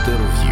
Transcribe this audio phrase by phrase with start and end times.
[0.00, 0.49] Інтерв'ю.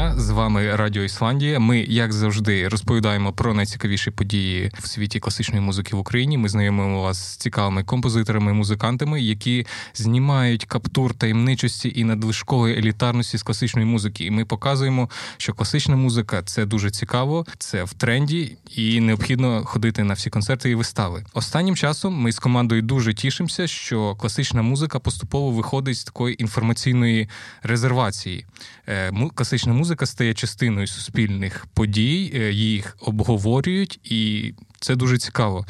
[0.00, 0.14] Дня!
[0.16, 1.58] З вами Радіо Ісландія.
[1.58, 6.38] Ми, як завжди, розповідаємо про найцікавіші події в світі класичної музики в Україні.
[6.38, 13.42] Ми знайомимо вас з цікавими композиторами, музикантами, які знімають каптур таємничості і надлишкової елітарності з
[13.42, 14.24] класичної музики.
[14.24, 20.04] І ми показуємо, що класична музика це дуже цікаво, це в тренді, і необхідно ходити
[20.04, 21.24] на всі концерти і вистави.
[21.34, 27.28] Останнім часом ми з командою дуже тішимося, що класична музика поступово виходить з такої інформаційної
[27.62, 28.46] резервації.
[28.88, 35.66] Е, класична музика стає частиною суспільних подій, е, їх обговорюють, і це дуже цікаво.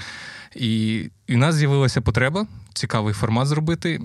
[0.56, 2.46] І у нас з'явилася потреба.
[2.72, 4.00] Цікавий формат зробити.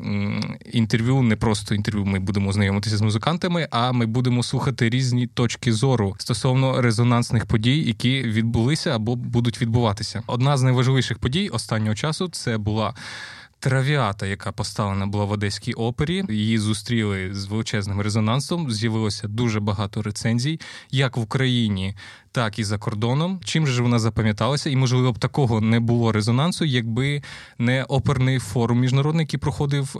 [0.73, 2.05] Інтерв'ю не просто інтерв'ю.
[2.05, 7.83] Ми будемо знайомитися з музикантами, а ми будемо слухати різні точки зору стосовно резонансних подій,
[7.83, 10.23] які відбулися або будуть відбуватися.
[10.27, 12.93] Одна з найважливіших подій останнього часу це була
[13.59, 18.71] Травіата, яка поставлена була в Одеській опері, її зустріли з величезним резонансом.
[18.71, 20.59] З'явилося дуже багато рецензій,
[20.91, 21.95] як в Україні,
[22.31, 23.41] так і за кордоном.
[23.43, 24.69] Чим же вона запам'яталася?
[24.69, 27.21] І можливо б такого не було резонансу, якби
[27.57, 29.95] не оперний форум міжнародний, який проходив.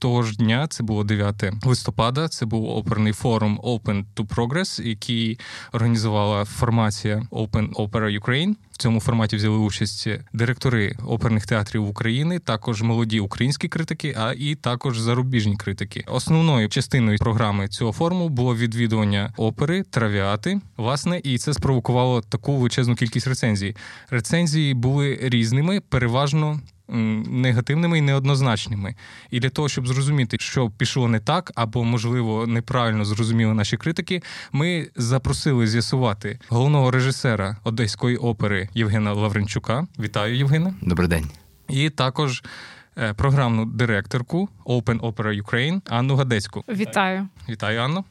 [0.00, 2.28] Того ж дня це було 9 листопада.
[2.28, 5.38] Це був оперний форум Open to Progress, який
[5.72, 8.54] організувала формація Open Opera Ukraine.
[8.70, 14.54] В цьому форматі взяли участь директори оперних театрів України, також молоді українські критики, а і
[14.54, 16.04] також зарубіжні критики.
[16.06, 20.60] Основною частиною програми цього форуму було відвідування опери травіати.
[20.76, 23.76] Власне, і це спровокувало таку величезну кількість рецензій.
[24.10, 26.60] Рецензії були різними, переважно
[26.90, 28.94] негативними і неоднозначними.
[29.30, 34.22] І для того, щоб зрозуміти, що пішло не так, або, можливо, неправильно зрозуміли наші критики,
[34.52, 39.86] ми запросили з'ясувати головного режисера Одеської опери Євгена Лавренчука.
[39.98, 40.74] Вітаю, Євгене.
[40.82, 41.30] Добрий день.
[41.68, 42.42] І також.
[42.98, 46.64] Е, програмну директорку Open Opera Ukraine Анну Гадецьку.
[46.68, 48.04] Вітаю, вітаю, Анно.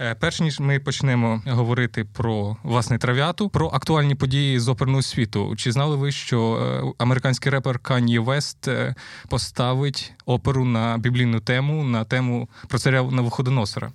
[0.00, 5.56] Е, перш ніж ми почнемо говорити про власне трав'яту, про актуальні події з оперного світу.
[5.56, 8.94] Чи знали ви, що е, американський репер Кан'є Вест е,
[9.28, 13.92] поставить оперу на біблійну тему на тему про царя Навуходоносора?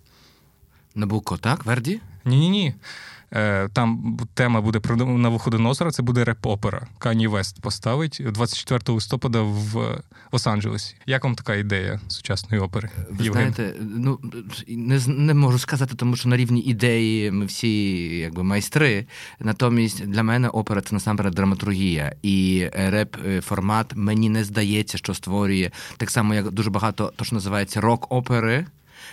[0.98, 1.66] Набуко, так?
[1.66, 2.02] Верді?
[2.26, 2.74] Ні, ні, ні.
[3.34, 6.88] Е, там тема буде про Навуходоносора, це буде реп-опера.
[6.98, 10.96] Кані Вест поставить 24 листопада в Лос-Анджелесі.
[11.06, 12.90] Як вам така ідея сучасної опери?
[13.10, 13.54] Ви Євген?
[13.54, 14.20] знаєте, ну
[14.68, 19.06] не не можу сказати, тому що на рівні ідеї ми всі якби майстри.
[19.40, 22.16] Натомість для мене опера це насамперед драматургія.
[22.22, 27.82] І реп-формат мені не здається, що створює так само, як дуже багато то, що називається
[27.82, 28.66] рок-опери.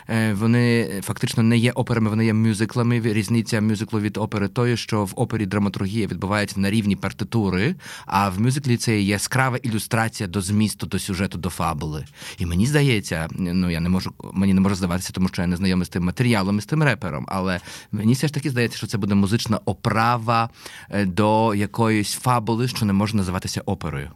[0.08, 3.00] Е, вони фактично не є операми, вони є мюзиклами.
[3.00, 7.74] Різниця мюзиклу від опери тої, що в опері драматургія відбувається на рівні партитури,
[8.06, 12.04] а в мюзиклі це яскрава ілюстрація до змісту, до сюжету, до фабули.
[12.38, 15.56] І мені здається, ну я не можу, мені не може здаватися, тому що я не
[15.56, 17.26] знайомий з тим матеріалом і з тим репером.
[17.28, 17.60] Але
[17.92, 20.50] мені все ж таки здається, що це буде музична оправа
[20.90, 24.10] е, до якоїсь фабули, що не може називатися оперою.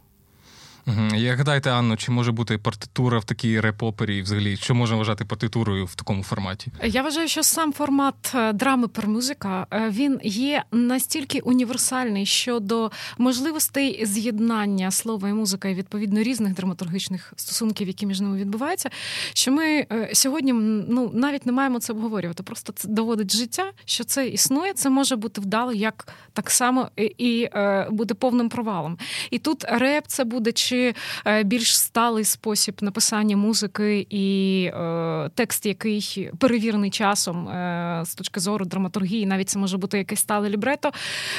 [1.15, 5.85] Як гадаєте, Анно, чи може бути партитура в такій реп-опері, взагалі, що можна вважати партитурою
[5.85, 6.71] в такому форматі?
[6.83, 12.91] Я вважаю, що сам формат е, драми per музика е, він є настільки універсальний щодо
[13.17, 18.89] можливостей з'єднання слова і музика і відповідно різних драматургічних стосунків, які між ними відбуваються.
[19.33, 22.43] Що ми е, сьогодні ну навіть не маємо це обговорювати.
[22.43, 24.73] Просто це доводить життя, що це існує.
[24.73, 27.49] Це може бути вдало, як так само і, і
[27.89, 28.97] буде повним провалом.
[29.31, 30.93] І тут реп це буде чи
[31.25, 38.39] Е, більш сталий спосіб написання музики і е, текст, який перевірений часом е, з точки
[38.39, 40.91] зору драматургії, навіть це може бути якесь стале лібрето,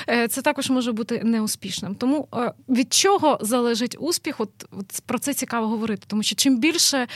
[0.07, 1.95] це також може бути неуспішним.
[1.95, 2.29] Тому
[2.69, 4.41] від чого залежить успіх?
[4.41, 7.07] От, от про це цікаво говорити, тому що чим більше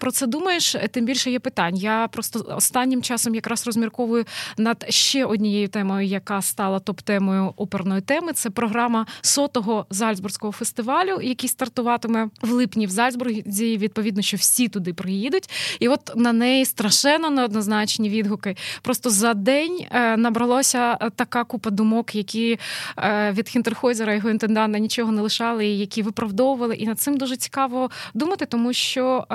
[0.00, 1.76] про це думаєш, тим більше є питань.
[1.76, 4.24] Я просто останнім часом якраз розмірковую
[4.58, 8.32] над ще однією темою, яка стала топ-темою оперної теми.
[8.32, 13.78] Це програма сотого Зальцбурзького фестивалю, який стартуватиме в липні в Зальцбурзі.
[13.78, 15.50] Відповідно, що всі туди приїдуть,
[15.80, 18.56] і от на неї страшенно неоднозначні відгуки.
[18.82, 22.58] Просто за день е, набралося е, така купа думок, які
[22.98, 26.74] е, від Хінтерхойзера його інтенданта нічого не лишали, і які виправдовували.
[26.74, 29.26] І над цим дуже цікаво думати, тому що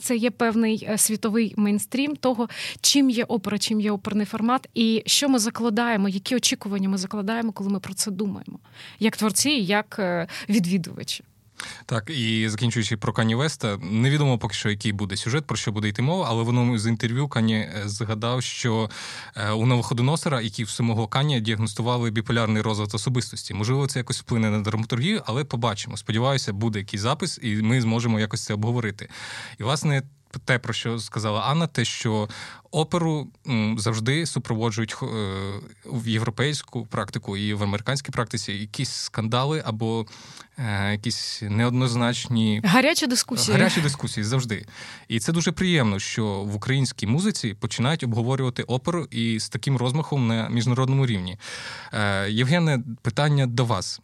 [0.00, 2.48] це є певний світовий мейнстрім того,
[2.80, 7.52] чим є опера, чим є оперний формат, і що ми закладаємо, які очікування ми закладаємо,
[7.52, 8.58] коли ми про це думаємо,
[9.00, 10.00] як творці, як
[10.48, 11.24] відвідувачі.
[11.86, 15.88] Так, і закінчуючи про Кані Веста, невідомо поки що, який буде сюжет, про що буде
[15.88, 18.90] йти мова, але в одному з інтерв'ю Кані е, згадав, що
[19.36, 23.54] е, у новоходоносера, який в самого Кані діагностували біполярний розвиток особистості.
[23.54, 25.96] Можливо, це якось вплине на драматургію, але побачимо.
[25.96, 29.08] Сподіваюся, буде якийсь запис, і ми зможемо якось це обговорити.
[29.58, 30.02] І, власне,
[30.38, 32.28] те, про що сказала Анна, те, що
[32.70, 33.28] оперу
[33.76, 35.06] завжди супроводжують е,
[35.84, 40.06] в європейську практику і в американській практиці якісь скандали або
[40.58, 43.58] е, якісь неоднозначні гарячі дискусії.
[43.58, 44.66] Гарячі дискусії завжди.
[45.08, 50.26] І це дуже приємно, що в українській музиці починають обговорювати оперу і з таким розмахом
[50.26, 51.38] на міжнародному рівні.
[51.92, 54.00] Е, Євгене, питання до вас.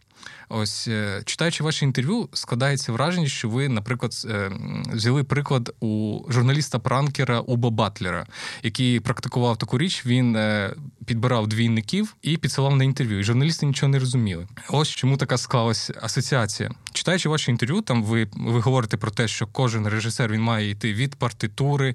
[0.48, 4.50] Ось е, читаючи ваше інтерв'ю, складається враження, що ви, наприклад, е,
[4.92, 8.26] взяли приклад у журналіста пранкера Уба Батлера,
[8.62, 10.06] який практикував таку річ.
[10.06, 10.74] Він е,
[11.06, 13.18] підбирав двійників і підсилав на інтерв'ю.
[13.20, 14.46] І журналісти нічого не розуміли.
[14.68, 16.70] Ось чому така склалась асоціація.
[16.92, 20.92] Читаючи ваше інтерв'ю, там ви ви говорите про те, що кожен режисер він має йти
[20.92, 21.94] від партитури,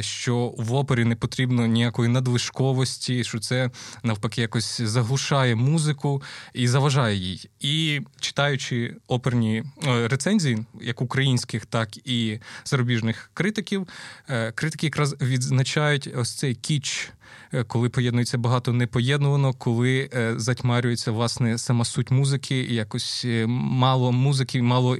[0.00, 3.70] що в опері не потрібно ніякої надлишковості, що це
[4.02, 6.22] навпаки якось заглушає музику
[6.54, 7.50] і заважає їй.
[7.60, 13.88] І читаючи оперні е, рецензії, як українських, так і зарубіжних критиків,
[14.28, 17.10] е, критики якраз відзначають ось цей кіч.
[17.52, 24.62] Е, коли поєднується багато непоєднувано, коли затьмарюється власне сама суть музики, і якось мало музики,
[24.62, 24.96] мало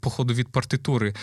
[0.00, 1.14] походу від партитури.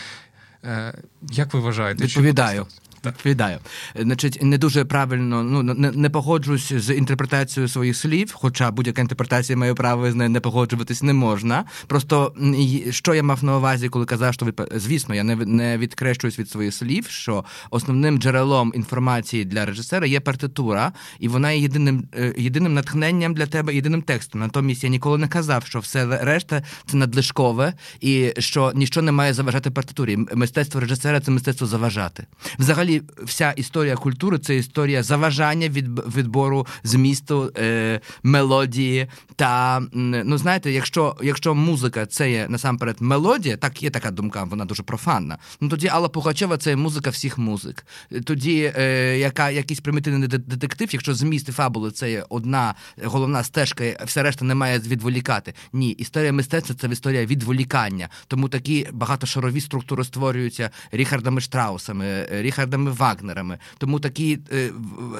[1.30, 2.04] Як ви вважаєте?
[2.04, 2.66] Відповідаю.
[3.08, 3.58] Відповідаю.
[3.96, 9.56] Значить, не дуже правильно, ну не, не погоджуюсь з інтерпретацією своїх слів, хоча будь-яка інтерпретація
[9.56, 11.64] має право з нею не погоджуватись не можна.
[11.86, 12.34] Просто
[12.90, 16.74] що я мав на увазі, коли казав, що звісно, я не не відкрещуюсь від своїх
[16.74, 22.74] слів, що основним джерелом інформації для режисера є партитура, і вона є єдиним е, єдиним
[22.74, 24.40] натхненням для тебе, єдиним текстом.
[24.40, 29.34] Натомість я ніколи не казав, що все решта це надлишкове і що нічого не має
[29.34, 30.18] заважати партитурі.
[30.34, 32.26] Мистецтво режисера це мистецтво заважати.
[32.58, 39.06] Взагалі вся історія культури це історія заважання від відбору змісту е, мелодії.
[39.36, 44.64] Та ну знаєте, якщо якщо музика це є насамперед мелодія, так є така думка, вона
[44.64, 45.38] дуже профанна.
[45.60, 47.86] Ну тоді Алла Пугачева це музика всіх музик.
[48.24, 52.74] Тоді е, яка якийсь примітивний детектив, якщо зміст і фабули це є одна
[53.04, 55.54] головна стежка, все решта не має відволікати.
[55.72, 58.08] Ні, історія мистецтва це історія відволікання.
[58.26, 63.58] Тому такі багатошарові структури створюються Ріхардами Штраусами, е, Ріхардами Ріхардами Вагнерами.
[63.78, 64.70] Тому такі е,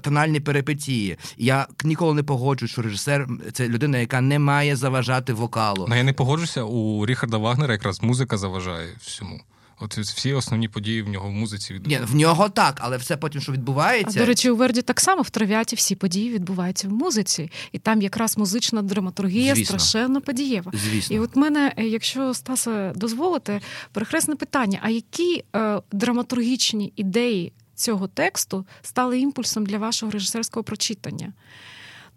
[0.01, 1.17] тональні перипетії.
[1.37, 5.87] Я ніколи не погоджуюсь, що режисер це людина, яка не має заважати вокалу.
[5.89, 9.41] Ну, я не погоджуся у Ріхарда Вагнера, якраз музика заважає всьому.
[9.81, 12.07] От всі основні події в нього в музиці відбуваються.
[12.07, 14.19] Ні, в нього так, але все потім, що відбувається.
[14.19, 17.79] А, До речі, у Верді так само в трав'яті всі події відбуваються в музиці, і
[17.79, 19.79] там якраз музична драматургія Звісно.
[19.79, 20.73] страшенно подієва.
[20.75, 21.17] Звісно.
[21.17, 23.61] І от мене, е, якщо Стаса дозволите,
[23.93, 31.33] перехресне питання: а які е, драматургічні ідеї цього тексту стали імпульсом для вашого режисерського прочитання?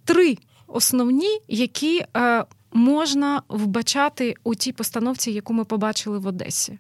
[0.06, 0.38] Три
[0.68, 2.06] основні, які.
[2.18, 6.80] Е, Можна вбачати у тій постановці, яку ми побачили в Одесі.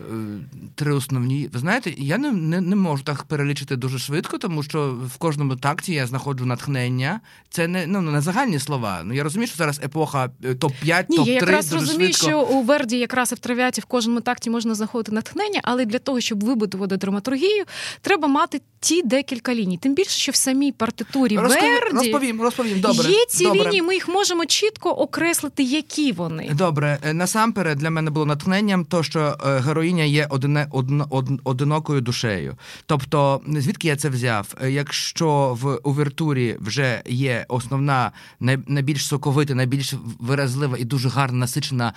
[0.00, 0.38] Е,
[0.74, 1.48] три основні.
[1.52, 5.56] Ви знаєте, я не не, не можу так перелічити дуже швидко, тому що в кожному
[5.56, 7.20] такті я знаходжу натхнення.
[7.50, 9.00] Це не ну не загальні слова.
[9.04, 12.26] Ну я розумію, що зараз епоха топ 5 топ 3 я якраз дуже розумію, швидко.
[12.26, 15.98] що у Верді якраз і в трав'яті в кожному такті можна знаходити натхнення, але для
[15.98, 17.64] того, щоб вибудувати драматургію,
[18.00, 19.78] треба мати ті декілька ліній.
[19.78, 22.80] Тим більше, що в самій партитурі Розповім, Верді розповім, розповім.
[22.80, 23.60] Добре, є ці добре.
[23.60, 23.82] лінії.
[23.82, 26.50] Ми їх можемо чітко окреслити, які вони.
[26.54, 29.58] Добре, е, насамперед для мене було натхненням, то що е,
[29.90, 32.56] героїня є одине, одно, од, одинокою душею.
[32.86, 34.54] Тобто, звідки я це взяв?
[34.62, 41.92] Е, якщо в увертурі вже є основна, найбільш соковита, найбільш виразлива і дуже гарна насичена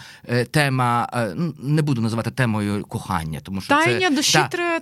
[0.52, 4.80] тема, ну не буду називати темою кохання, тому що Тайня це, душі та,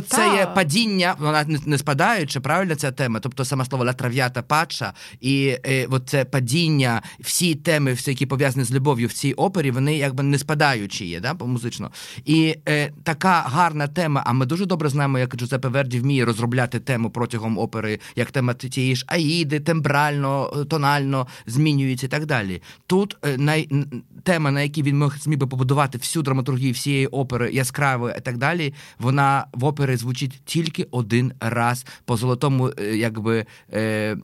[0.00, 3.20] це є падіння, вона не спадаюча, правильно ця тема.
[3.20, 8.64] Тобто саме слово латрав'ята пача, і, і от це падіння, всі теми, всі, які пов'язані
[8.64, 11.90] з любов'ю в цій опері, вони якби не спадаючі є, да, музично.
[12.24, 14.22] І е, така гарна тема.
[14.26, 18.54] А ми дуже добре знаємо, як Джузеппе Верді вміє розробляти тему протягом опери, як тема
[18.54, 22.62] тієї ж аїди, тембрально, тонально змінюється і так далі.
[22.86, 23.68] Тут е, най,
[24.22, 28.74] тема, на якій він зміг би побудувати всю драматургію всієї опери яскравої і так далі,
[28.98, 34.16] вона в опері звучить тільки один раз по золотому, е, якби е,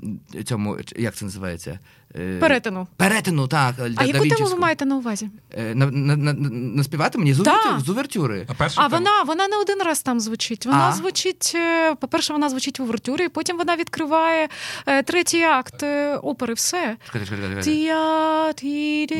[0.45, 1.79] цьому як це називається.
[2.15, 2.87] Е, Перетину.
[2.97, 3.75] Перетину, так.
[3.97, 5.31] А яку тему ви маєте на увазі?
[5.59, 8.47] Е, на, на, на, наспівати мені з, увертюри.
[8.49, 10.67] А перша А вона, вона не один раз там звучить.
[10.67, 10.93] Вона А?
[10.93, 14.49] звучить, е, по-перше, вона звучить в увертюрі, і потім вона відкриває
[15.05, 15.85] третій акт
[16.23, 16.55] опери.
[16.55, 16.97] Все.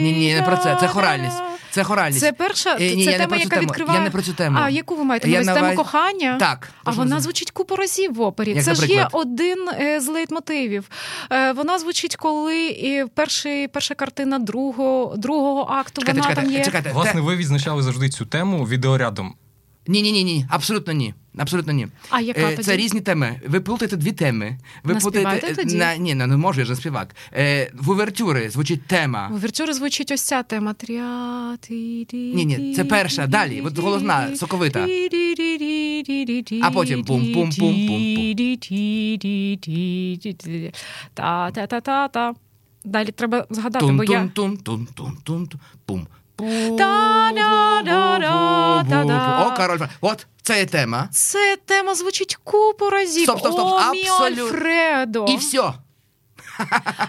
[0.01, 0.77] Ні, ні, не про це.
[0.81, 1.43] Це хоральність.
[1.71, 2.21] Це хоральність.
[2.21, 3.63] Це перша ні, це не тема, яка тему.
[3.63, 3.99] відкриває.
[3.99, 4.59] Я не про цю тему.
[4.63, 5.31] А яку ви маєте?
[5.31, 6.37] Я на тему кохання?
[6.41, 6.69] Так.
[6.85, 8.51] А вона звучить купу разів в опері.
[8.51, 9.59] Як, Це ж є один
[9.99, 10.85] з лейтмотивів.
[11.55, 16.01] Вона звучить, коли і перший, перша картина другого, другого акту.
[16.01, 16.65] Чекайте, вона чекайте, там є.
[16.65, 16.93] чекайте.
[16.93, 19.35] Власне, Те- ви відзначали завжди цю тему відеорядом.
[19.87, 21.15] Ні, ні, ні, ні, абсолютно ні.
[21.39, 21.87] Абсолютно ні.
[22.11, 22.63] А яка Е, тоді?
[22.63, 23.41] Це різні теми.
[23.47, 24.59] Ви плутаєте дві теми.
[24.85, 25.77] Ви плутаєте тоді.
[25.77, 27.17] На, ні, не, можу, я ж не співак.
[27.33, 29.29] Е, в увертюри звучить тема.
[29.29, 30.75] В увертюрі звучить ось ця тема.
[31.61, 34.87] Ті, Ні-ні, це перша, далі, от головна, соковита.
[36.63, 40.73] А потім ті, ті, ті, ті, ті.
[41.15, 42.35] Та, та, та, та, та.
[42.85, 44.29] Далі треба згадати, бо я...
[44.35, 45.49] Тун тун тун тун тун
[45.87, 46.07] пум.
[46.79, 49.47] Та-да-да-да-да-да.
[49.47, 49.79] О, король.
[50.01, 51.09] От це є тема.
[51.13, 53.23] Це тема звучить купу разів.
[53.23, 54.45] Стоп, стоп, стоп, О, мій абсолютно.
[54.45, 55.27] Альфредо.
[55.29, 55.73] І все.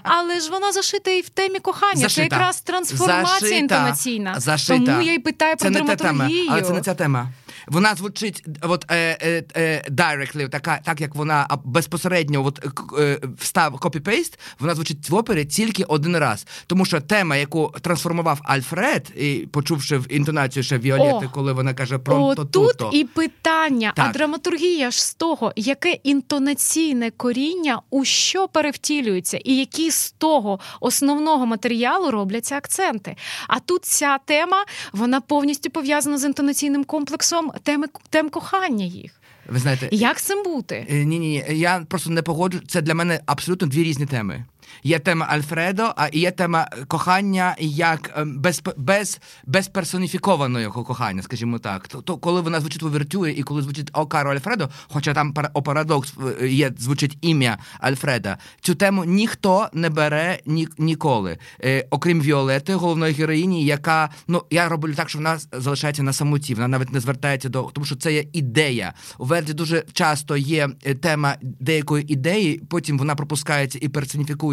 [0.03, 2.09] Але ж вона зашита і в темі кохання.
[2.09, 3.55] Це якраз трансформація Зашита.
[3.55, 4.39] інтонаційна.
[4.39, 4.85] Зашита.
[4.85, 6.47] Тому я й питаю Це про не та тема, драматургію.
[6.51, 7.27] але це не ця тема.
[7.67, 12.59] Вона звучить от, е, е, е, directly, така, так як вона безпосередньо от,
[12.99, 16.47] е, встав copy-paste, вона звучить в опері тільки один раз.
[16.67, 21.29] Тому що тема, яку трансформував Альфред, і почувши в інтонацію ще Віолетти, О.
[21.33, 27.11] коли вона каже про то, тут і питання, а драматургія ж з того, яке інтонаційне
[27.11, 33.15] коріння у що перевтілюється, і які з того основного матеріалу робляться акценти.
[33.47, 39.21] А тут ця тема вона повністю пов'язана з інтонаційним комплексом теми тем кохання їх.
[39.49, 40.87] Ви знаєте, Як з цим бути?
[40.89, 42.59] Е, Ні, ні, я просто не погоджу.
[42.67, 44.45] Це для мене абсолютно дві різні теми.
[44.83, 51.87] Є тема Альфредо, а є тема кохання як ем, без, без, безперсоніфікованого кохання, скажімо так.
[51.87, 55.61] То, коли вона звучить в овертюрі і коли звучить О Каро Альфредо, хоча там о
[55.61, 61.37] парадокс е, є, звучить ім'я Альфреда, цю тему ніхто не бере ні, ніколи.
[61.63, 66.53] Е, окрім Віолети, головної героїні, яка ну я роблю так, що вона залишається на самоті,
[66.53, 68.93] вона навіть не звертається до тому, що це є ідея.
[69.17, 73.87] У Верді дуже часто є е, тема деякої ідеї, потім вона пропускається і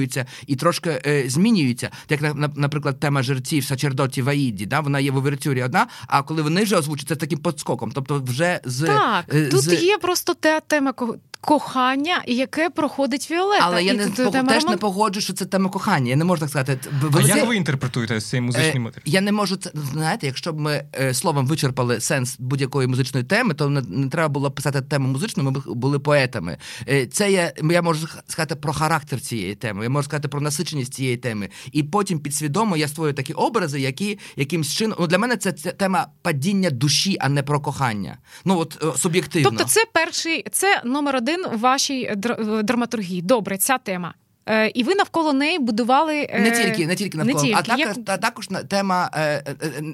[0.09, 1.91] персоніфікується, і трошки е, змінюється.
[2.09, 5.87] Як на- на- наприклад, тема жерців Сачердоті Ваїді, да вона є в овертюрі одна.
[6.07, 9.83] А коли вони вже озвучаться, це таким подскоком, тобто вже з Так, е, тут з...
[9.83, 10.93] є просто та тема
[11.41, 13.63] кохання, яке проходить Віолета.
[13.67, 16.11] Але я І не тут пог- тема теж не погоджу, що це тема кохання.
[16.11, 16.79] Я не можу так сказати.
[17.03, 19.03] В- А велике- як ви інтерпретуєте цей музичний Е, мотив?
[19.07, 23.55] Я не можу це знаєте, якщо б ми е, словом вичерпали сенс будь-якої музичної теми,
[23.55, 26.57] то не, не треба було писати тему музичну, ми б були поетами.
[26.89, 30.95] Е, це є, я можу сказати про характер цієї теми, я можу сказати про насиченість
[30.95, 31.49] цієї теми.
[31.73, 34.97] І потім підсвідомо я створюю такі образи, які якимсь чином.
[35.01, 38.19] Ну для мене це, це тема падіння душі, а не про кохання.
[38.45, 39.51] Ну от суб'єктивно.
[39.51, 43.23] Тобто, це перший, це номер один в вашій др- драматургії.
[43.23, 44.15] Добре, ця тема.
[44.49, 47.79] Е, і ви навколо неї будували е, Не тільки, не тільки навколо, не а також,
[47.81, 49.43] Як- та, також тема е,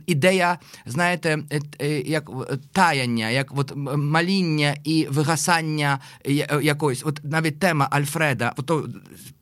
[0.07, 1.39] ідея, знаєте,
[2.07, 2.31] як
[2.73, 5.99] таяння, як от маління і вигасання
[6.63, 7.03] якоїсь.
[7.05, 8.89] От навіть тема Альфреда, от, то,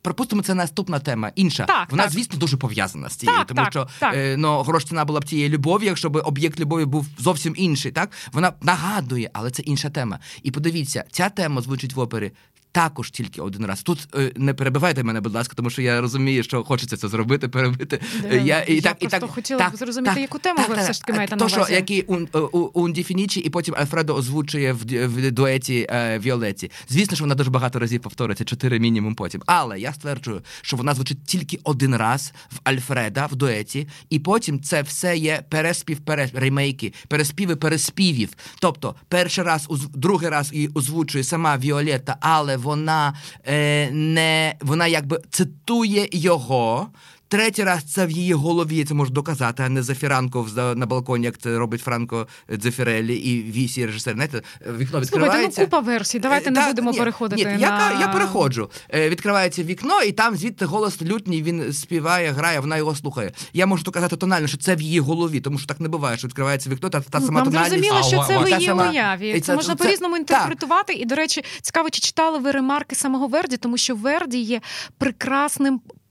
[0.03, 1.65] припустимо, це наступна тема, інша.
[1.65, 2.13] Так, Вона, так.
[2.13, 4.15] звісно, дуже пов'язана з цією, Так, тому так, що так.
[4.37, 7.93] Ну, грош ціна була б тієї любові, якщо б об'єкт любові був зовсім інший.
[7.93, 10.19] Так вона нагадує, але це інша тема.
[10.43, 12.33] І подивіться, ця тема звучить в опері.
[12.73, 13.83] Також тільки один раз.
[13.83, 17.49] Тут е, не перебивайте мене, будь ласка, тому що я розумію, що хочеться це зробити,
[17.49, 18.01] перебити.
[18.23, 21.43] Да, Е, я просто хотіла б зрозуміти, яку тему ви все ж таки маєте на
[21.43, 21.75] То, що увазі.
[21.75, 26.71] який un, у, un Діфінічі, і потім Альфредо озвучує в, в дуеті е, Віолеті.
[26.89, 29.43] Звісно, що вона дуже багато разів повториться, чотири мінімум потім.
[29.47, 34.61] Але я стверджую, що вона звучить тільки один раз в Альфреда в дуеті, і потім
[34.61, 38.29] це все є переспів, перес, ремейки, переспіви переспівів.
[38.61, 43.15] Тобто, перший раз, другий раз її озвучує сама Віолетта, але вона
[43.47, 46.89] е, не вона якби цитує його.
[47.33, 50.47] Третій раз це в її голові, це можу доказати, а не за Фіранко
[50.77, 54.15] на балконі, як це робить Франко Дзефіреллі і вісі режисер.
[54.15, 55.65] Знаєте, вікно Слухайте, ну відкривається.
[55.65, 56.19] купа версій.
[56.19, 58.71] Давайте Е, не так, будемо ні, переходити ні, на я, я переходжу.
[58.95, 63.33] Е, відкривається вікно, і там звідти голос лютній, він співає, грає, вона його слухає.
[63.53, 66.29] Я можу доказати тонально, що це в її голові, тому що так не буває, що
[66.29, 67.71] відкривається вікно, та, та Ну, сама тональність.
[67.71, 69.33] зрозуміло, що це в її сама- уяві.
[69.33, 70.21] Це, це- можна це- по-різному так.
[70.21, 70.93] інтерпретувати.
[70.93, 74.61] І, до речі, цікаво, чи читали ви ремарки самого Верді, тому що Верді є
[74.99, 76.02] прекрасним е, е,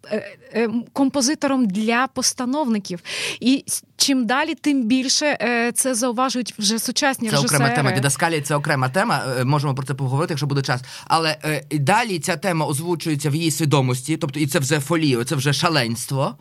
[0.93, 3.00] композитором для постановників.
[3.39, 3.65] І
[3.98, 7.58] чим далі, тим більше е, це зауважують вже сучасні це режисери.
[7.58, 7.91] окрема тема.
[7.91, 9.24] Дідаскалія це окрема тема.
[9.39, 10.81] Е, можемо про це поговорити, якщо буде час.
[11.08, 15.36] Але е, далі ця тема озвучується в її свідомості, тобто і це вже фоліо, це
[15.36, 16.36] вже шаленство.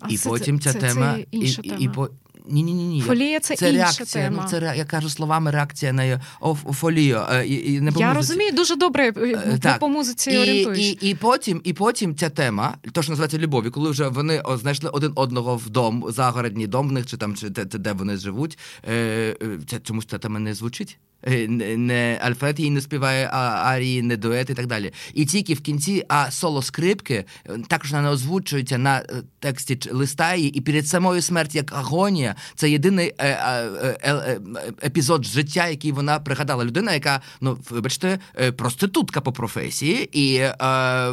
[0.00, 1.78] А і це, потім ця це, тема це інша і, тема.
[1.80, 1.88] і, і
[2.48, 3.00] ні, ні, ні, ні.
[3.00, 4.24] Фолія це, це інша реакція.
[4.24, 4.42] тема.
[4.42, 7.20] Ну це я кажу словами реакція на о, фолію.
[7.32, 8.16] Е, І, і не по Я музиці.
[8.32, 9.12] розумію дуже добре.
[9.62, 9.78] Так.
[9.78, 10.80] по музиці і, орієнтуєш.
[11.00, 14.56] і, і, потім, і потім ця тема, то що називається любові, коли вже вони о,
[14.56, 18.16] знайшли один одного в дом, загородній дом в них, чи там чи де, де вони
[18.16, 18.58] живуть.
[18.88, 19.36] Е, е,
[19.66, 20.98] це чомусь ця тема не звучить.
[21.26, 24.92] Е, Не, Альфред їй не співає а, арії, не дует і так далі.
[25.14, 29.78] І тільки в кінці, а соло скрипки е, також вона не озвучується на е, тексті
[29.90, 33.12] листа її, і перед самою смертю, як агонія, це єдиний
[34.84, 36.64] епізод життя, який вона пригадала.
[36.64, 38.18] Людина, яка, ну вибачте,
[38.56, 40.54] проститутка по професії, і е,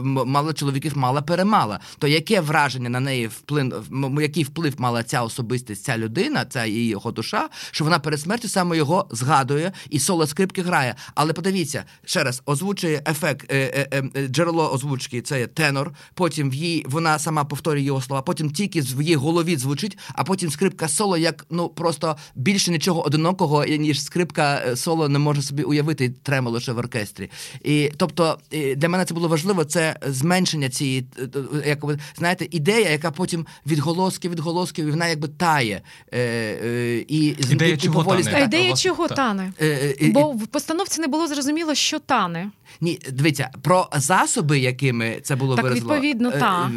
[0.02, 1.80] мало чоловіків мала перемала.
[2.00, 3.74] То яке враження на неї вплин,
[4.22, 8.48] який вплив мала ця особистість, ця людина, ця її його душа, що вона перед смертю
[8.48, 10.96] саме його згадує і соло скрипки грає.
[11.16, 15.22] Але подивіться ще раз, озвучує ефект е, е, е, джерело озвучки.
[15.22, 15.92] Це є тенор.
[16.14, 18.22] Потім в її вона сама повторює його слова.
[18.22, 23.06] Потім тільки в її голові звучить, а потім скрипка соло, як ну просто більше нічого
[23.06, 27.30] одинокого, ніж скрипка е, соло не може собі уявити, і тремо лише в оркестрі.
[27.64, 29.64] І тобто е, для мене це було важливо.
[29.64, 31.30] Це зменшення цієї е,
[31.64, 35.82] е, як ви знаєте, ідея, яка потім відголоски, відголосків, і вона якби тає.
[36.12, 38.46] Е, е, і, Ідея і, чого поволі тане?
[38.46, 39.54] ідея чого тане?
[40.02, 42.52] Бо в постановці не було зрозуміло, що тане.
[42.82, 46.72] Ні, дивіться, про засоби, якими це було Так, відповідно, е, та.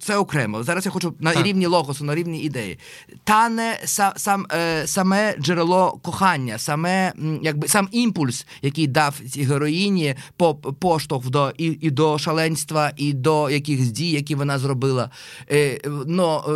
[0.00, 0.62] Це окремо.
[0.62, 1.46] Зараз я хочу на Так.
[1.46, 2.78] рівні логосу, на рівні ідеї.
[3.24, 10.14] Тане са, сам, е, саме джерело кохання, саме якби сам імпульс, який дав цій героїні
[10.36, 15.10] по поштовх до і, і до шаленства, і до якихось дій, які вона зробила.
[15.50, 16.52] Е, но е,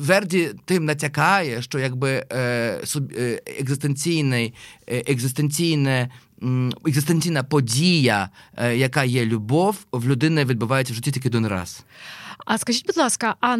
[0.00, 4.54] Верді тим натякає, що якби е, суб, е, екзистенційний,
[4.86, 6.10] е, екзистенційне.
[6.86, 11.84] Екзистенційна подія, е, яка є любов, в людини відбувається в житті тільки один раз.
[12.48, 13.56] А скажіть, будь ласка, а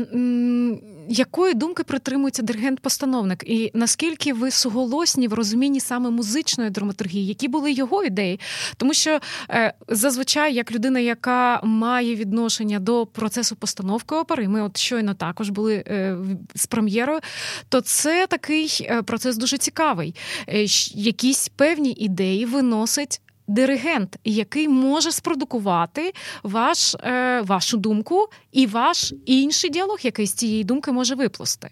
[1.09, 3.45] якої думки притримується диригент-постановник?
[3.47, 7.26] І наскільки ви суголосні в розумінні саме музичної драматургії?
[7.26, 8.40] Які були його ідеї?
[8.76, 14.76] Тому що е, зазвичай, як людина, яка має відношення до процесу постановки опери, ми от
[14.76, 16.16] щойно також були е,
[16.54, 17.21] з прем'єрою,
[17.68, 20.14] то це такий е, процес дуже цікавий.
[20.49, 23.21] Е, якісь певні ідеї виносить.
[23.49, 26.12] Диригент, який може спродукувати
[26.43, 31.71] ваш, е, вашу думку і ваш інший діалог, який з цієї думки може виплости.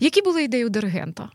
[0.00, 1.28] Які були ідеї у диригента?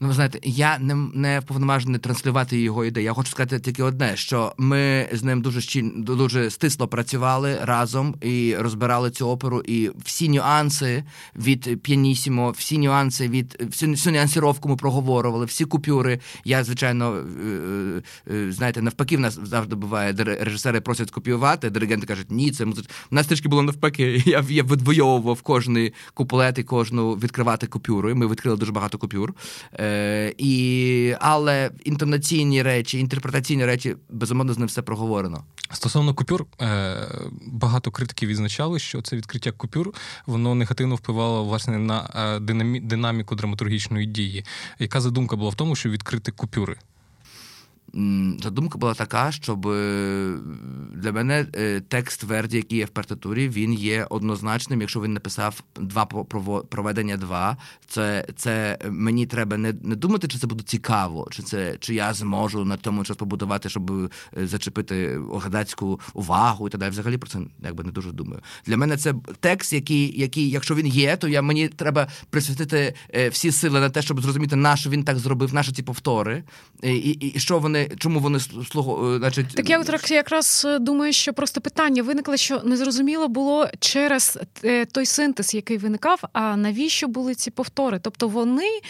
[0.00, 3.04] Ну, ви знаєте, я не, не повноважений транслювати його ідеї.
[3.04, 8.14] Я хочу сказати тільки одне: що ми з ним дуже щільно, дуже стисло працювали разом
[8.20, 11.04] і розбирали цю оперу, і всі нюанси
[11.36, 16.20] від п'янісімо, всі нюанси від всю, всю нюансировку ми проговорювали, всі купюри.
[16.44, 22.06] Я, звичайно, е, е, знаєте, навпаки, в нас завжди буває, де режисери просять копіювати, диригенти
[22.06, 22.86] кажуть, ні, це музич.
[23.10, 24.22] У нас трішки було навпаки.
[24.26, 28.10] Я, я видвоював кожний куплет і кожну відкривати купюру.
[28.10, 29.34] І Ми відкрили дуже багато купюр.
[29.86, 35.44] Е, і, але інтонаційні речі, інтерпретаційні речі, безумовно, з ним все проговорено.
[35.72, 36.96] Стосовно купюр, е,
[37.46, 39.94] багато критиків відзначали, що це відкриття купюр
[40.26, 44.44] воно негативно впливало власне на е, динамі- динаміку драматургічної дії.
[44.78, 46.76] Яка задумка була в тому, щоб відкрити купюри?
[48.42, 50.34] Задумка була така, щоб е,
[50.94, 54.80] для мене е, текст Верді, який є в партитурі, він є однозначним.
[54.80, 56.04] Якщо він написав два
[56.68, 57.56] проведення два,
[57.88, 62.14] це, це мені треба не, не думати, чи це буде цікаво, чи це чи я
[62.14, 64.08] зможу на тому щось побудувати, щоб е,
[64.46, 66.90] зачепити глядацьку увагу і так далі.
[66.90, 68.40] Взагалі про це якби не дуже думаю.
[68.66, 73.28] Для мене це текст, який, який, якщо він є, то я мені треба присвятити е,
[73.28, 76.44] всі сили на те, щоб зрозуміти, на що він так зробив, наші ці повтори,
[76.82, 79.78] і, і, і що вони, чому вони слугу, значить, Так я
[80.14, 85.78] якраз е, думаю, що просто питання виникло, що незрозуміло було через е, той синтез, який
[85.78, 86.20] виникав.
[86.32, 88.00] А навіщо були ці повтори?
[88.02, 88.80] Тобто вони.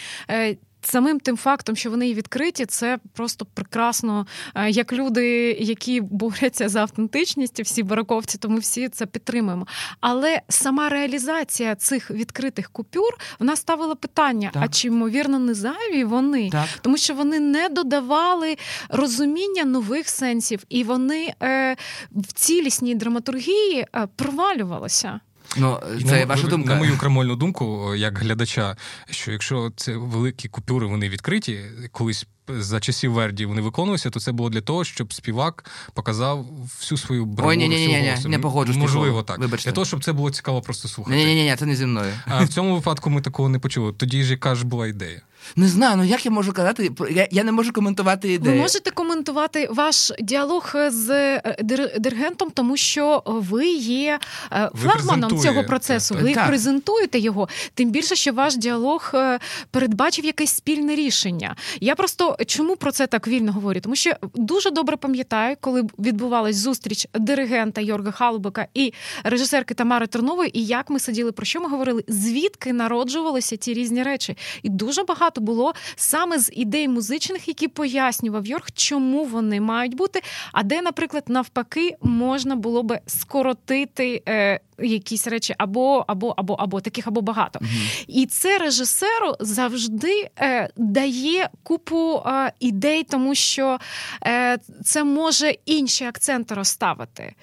[0.89, 4.27] Самим тим фактом, що вони відкриті, це просто прекрасно.
[4.55, 9.67] Е, Як люди, які борються за автентичність, всі бараковці, то ми всі це підтримуємо.
[10.01, 14.63] Але сама реалізація цих відкритих купюр вона ставила питання: Так.
[14.65, 16.49] а чи ймовірно не зайві вони?
[16.49, 16.67] так.
[16.81, 18.57] тому що вони не додавали
[18.89, 21.75] розуміння нових сенсів, і вони е,
[22.11, 25.19] в цілісній драматургії е, провалювалися.
[25.57, 26.69] Ну, це на, ваша думка.
[26.69, 28.77] На мою крамольну думку, як глядача,
[29.09, 34.31] що якщо це великі купюри, вони відкриті, колись за часів Верді вони виконувалися, то це
[34.31, 36.45] було для того, щоб співак показав
[36.79, 38.75] всю свою бравуру, Ой, ні, ні, ні, ні, не погоджусь.
[38.75, 39.39] Можливо, так.
[39.39, 39.69] Вибачте.
[39.69, 41.17] Для того, щоб це було цікаво просто слухати.
[41.17, 42.13] Ні, ні, ні, це не зі мною.
[42.25, 43.93] А в цьому випадку ми такого не почули.
[43.93, 45.21] Тоді ж яка ж була ідея?
[45.55, 48.55] Не знаю, ну як я можу казати, я, я не можу коментувати ідею.
[48.55, 51.55] Ви можете коментувати ваш діалог з е,
[51.99, 54.19] диригентом, тому що ви є
[54.51, 56.15] е, Ви флагманом цього процесу.
[56.15, 56.23] так.
[56.23, 56.47] Ви Так.
[56.47, 57.49] презентуєте його.
[57.73, 59.39] Тим більше, що ваш діалог е,
[59.71, 61.55] передбачив якесь спільне рішення.
[61.81, 63.79] Я просто чому про це так вільно говорю?
[63.79, 70.59] Тому що дуже добре пам'ятаю, коли відбувалась зустріч диригента Йорга Халубика і режисерки Тамари Тернової,
[70.59, 74.37] і як ми сиділи, про що ми говорили, звідки народжувалися ті різні речі.
[74.63, 80.21] І дуже багато було саме з ідей музичних, які пояснював Йорг, чому вони мають бути.
[80.51, 84.23] А де, наприклад, навпаки, можна було би скоротити.
[84.27, 87.59] Е, Якісь речі або або або або таких або багато,
[88.07, 93.79] і це режисеру завжди е, дає купу е, ідей, тому що
[94.25, 97.35] е, це може інші акценти розставити.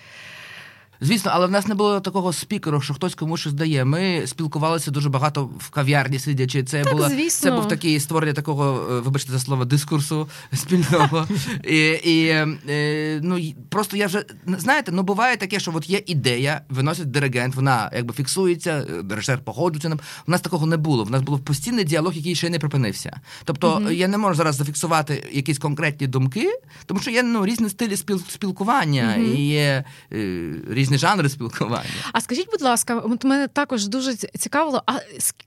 [1.00, 3.84] Звісно, але в нас не було такого спікеру, що хтось комусь щось дає.
[3.84, 6.62] Ми спілкувалися дуже багато в кав'ярні, сидячи.
[6.64, 7.50] Це Так, була звісно.
[7.50, 11.28] це був такий створення такого, е, вибачте за слово, дискурсу спільного.
[11.68, 12.26] І, і
[12.68, 14.24] е, ну просто я вже
[14.58, 19.88] знаєте, ну буває таке, що от є ідея, виносить диригент, вона якби фіксується, режисер погоджується
[19.88, 20.00] ним.
[20.28, 21.04] У нас такого не було.
[21.04, 23.20] В нас був постійний діалог, який ще не припинився.
[23.44, 26.50] Тобто я не можу зараз зафіксувати якісь конкретні думки,
[26.86, 30.50] тому що є ну різні стилі спіл- спілкування і є е,
[30.84, 31.84] різні жанри спілкування.
[32.12, 34.92] А скажіть, будь ласка, от мене також дуже цікавило, а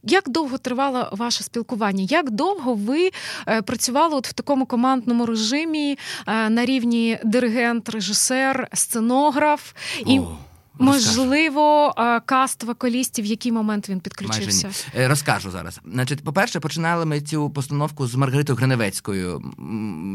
[0.04, 2.06] як довго тривало ваше спілкування?
[2.10, 3.12] Як довго ви
[3.48, 5.98] е, працювали от в такому командному режимі
[6.28, 9.74] е, на рівні диригент, режисер, сценограф
[10.06, 10.38] і О,
[10.80, 14.68] можливо е, каст вокалістів, в який момент він Майже підключився?
[14.68, 14.74] ні.
[15.02, 15.80] Е, Розкажу зараз.
[15.86, 19.42] Значить, по-перше, починали ми цю постановку з Маргаритою Гриневецькою,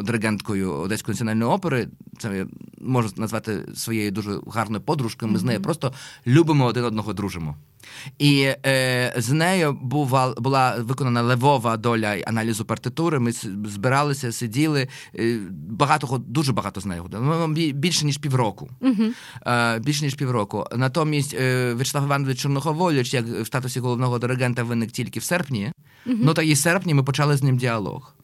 [0.04, 1.88] диригенткою Одеської національної опери.
[2.18, 2.46] Це я
[2.80, 5.32] можу назвати своєю дуже гарною подружкою.
[5.32, 5.92] Ми з нею просто
[6.26, 7.56] любимо один одного, дружимо.
[8.18, 13.18] І е, з нею бува, була виконана левова доля аналізу партитури.
[13.18, 13.32] Ми
[13.64, 14.88] збиралися, сиділи.
[15.18, 15.38] Е,
[15.70, 17.06] багато дуже багато з нею.
[17.12, 18.70] Ну, Більше ніж півроку.
[19.46, 20.66] Е, більше ніж півроку.
[20.76, 25.72] Натомість е, Вячеслав Іванович Чорноховоліч, як в статусі головного диригента, виник тільки в серпні.
[26.06, 28.14] Ну та і в серпні ми почали з ним діалог.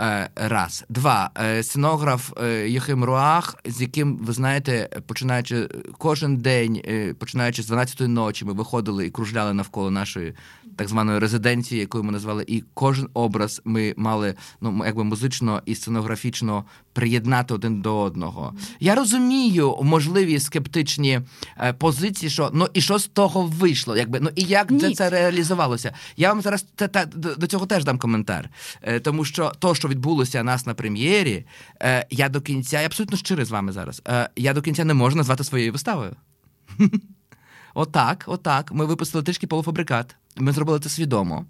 [0.00, 0.84] Е, раз.
[0.88, 1.30] Два.
[1.42, 7.70] Е, сценограф е, Єхим Руах, з яким, ви знаєте, починаючи кожен день, е, починаючи з
[7.70, 10.34] 12-ї ночі, ми виходили і кружляли навколо нашої
[10.76, 15.74] так званої резиденції, яку ми назвали, і кожен образ ми мали ну якби музично і
[15.74, 18.54] сценографічно приєднати один до одного.
[18.80, 21.20] Я розумію можливі скептичні
[21.58, 24.80] е, позиції, що ну і що з того вийшло, якби ну і як Ні.
[24.80, 25.94] це, це реалізувалося.
[26.16, 28.50] Я вам зараз те, те, до цього теж дам коментар,
[28.82, 31.46] е, тому що то, що відбулося нас на прем'єрі,
[31.82, 34.02] е, я до кінця, я абсолютно щирий з вами зараз.
[34.36, 36.16] Я до кінця не можу назвати своєю виставою.
[37.74, 38.72] Отак, отак.
[38.72, 40.16] Ми випустили трішки полуфабрикат.
[40.36, 41.46] Ми зробили це свідомо.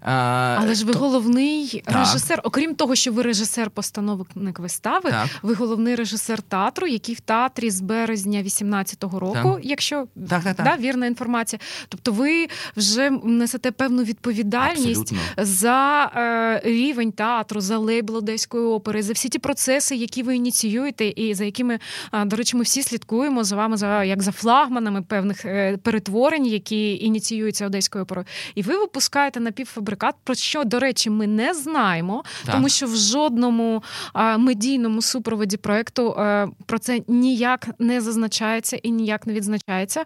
[0.00, 1.94] Але ж ви то- головний Так.
[1.96, 5.28] режисер, окрім того, що ви режисер-постановник вистави, Так.
[5.42, 9.60] ви головний режисер театру, який в театрі з березня 18-го року, Так.
[9.62, 10.66] якщо Так, так, так.
[10.66, 11.60] Да, вірна інформація.
[11.88, 15.18] Тобто ви вже несете певну відповідальність Абсолютно.
[15.44, 21.04] за е, рівень театру, за лейбл Одеської опери, за всі ті процеси, які ви ініціюєте,
[21.08, 21.78] і за якими,
[22.26, 26.96] до речі, ми всі слідкуємо за вами, за як за флагманами певних е, перетворень, які
[26.96, 28.26] ініціюються Одеською оперою.
[28.54, 29.40] І ви випускаєте
[29.80, 32.54] напівфабрикат, про що, до речі, ми не знаємо, Так.
[32.54, 33.82] тому що в жодному
[34.14, 40.04] е, медійному супроводі проекту е, про це ніяк не зазначається і ніяк не відзначається.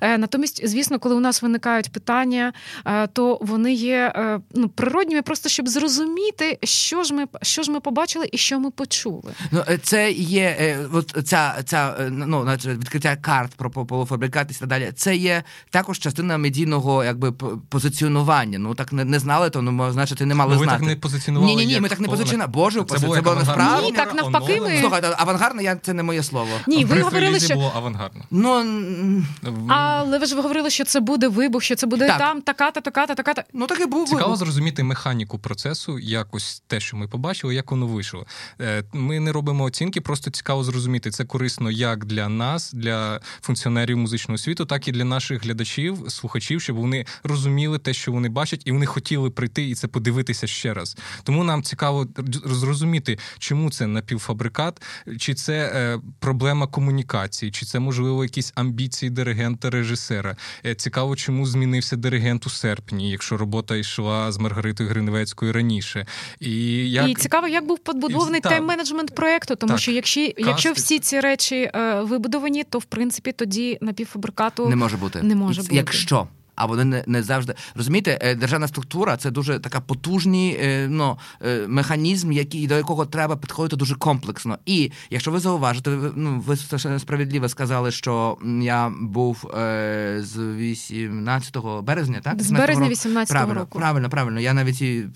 [0.00, 2.52] Е, Натомість, звісно, коли у нас виникають питання,
[2.86, 4.12] е, то вони є
[4.54, 8.70] ну, природніми, просто щоб зрозуміти, що ж ми що ж ми побачили і що ми
[8.70, 9.32] почули.
[9.50, 14.68] Ну, це є е, от ця, ця ну, відкриття карт про по- полуфабрикат і так
[14.68, 14.92] далі.
[14.96, 17.32] Це є також частина медійного якби
[17.68, 18.58] позиціонування.
[18.58, 20.78] Ну так не, не знали, то ну значить не мали Ну, ви знати.
[20.78, 21.52] так не позиціонували.
[21.52, 22.52] Ні, ні, ні, як ми так не позиціонували.
[22.52, 23.86] Боже, Це це було було насправді.
[23.86, 26.48] Ні, так навпаки ми- Слухайте, авангардно, я це не моє слово.
[26.66, 28.24] Ні, ви говорили, що було авангардно.
[28.30, 29.26] Ну м,
[29.68, 32.18] але ви ж говорили, що це буде вибух, що це буде Так.
[32.18, 33.44] там, така-та, така-та, така-та.
[33.52, 34.08] ну так і був.
[34.08, 34.38] Цікаво вибух.
[34.38, 38.26] зрозуміти механіку процесу, якось те, що ми побачили, як воно вийшло.
[38.60, 41.10] Е, Ми не робимо оцінки, просто цікаво зрозуміти.
[41.10, 46.60] Це корисно як для нас, для функціонерів музичного світу, так і для наших глядачів, слухачів,
[46.62, 50.46] щоб вони розуміли те, що вони бачать, і вони вони хотіли прийти і це подивитися
[50.46, 50.96] ще раз.
[51.22, 54.82] Тому нам цікаво зрозуміти, чому це напівфабрикат,
[55.18, 60.36] чи це е, проблема комунікації, чи це можливо якісь амбіції диригента режисера.
[60.64, 66.06] Е, цікаво, чому змінився диригент у серпні, якщо робота йшла з Маргаритою Гриневецькою раніше.
[66.40, 67.08] І як...
[67.08, 69.80] і цікаво, як був побудований тайм-менеджмент проекту, тому так.
[69.80, 74.96] що якщо якщо всі ці речі е, вибудовані, то в принципі тоді напівфабрикату не може
[74.96, 75.22] бути.
[75.22, 75.76] Не може бути.
[75.76, 80.88] Якщо а вони не не завжди розумієте, е, державна структура це дуже така потужний е,
[80.90, 84.58] ну, е, механізм, який до якого треба підходити дуже комплексно.
[84.66, 86.56] І якщо ви зауважите, ну ви
[86.98, 93.78] справедливо сказали, що я був е, з 18 березня, так з березня 18 правильно, року.
[93.78, 94.40] Правильно, правильно.
[94.40, 95.06] Я навіть і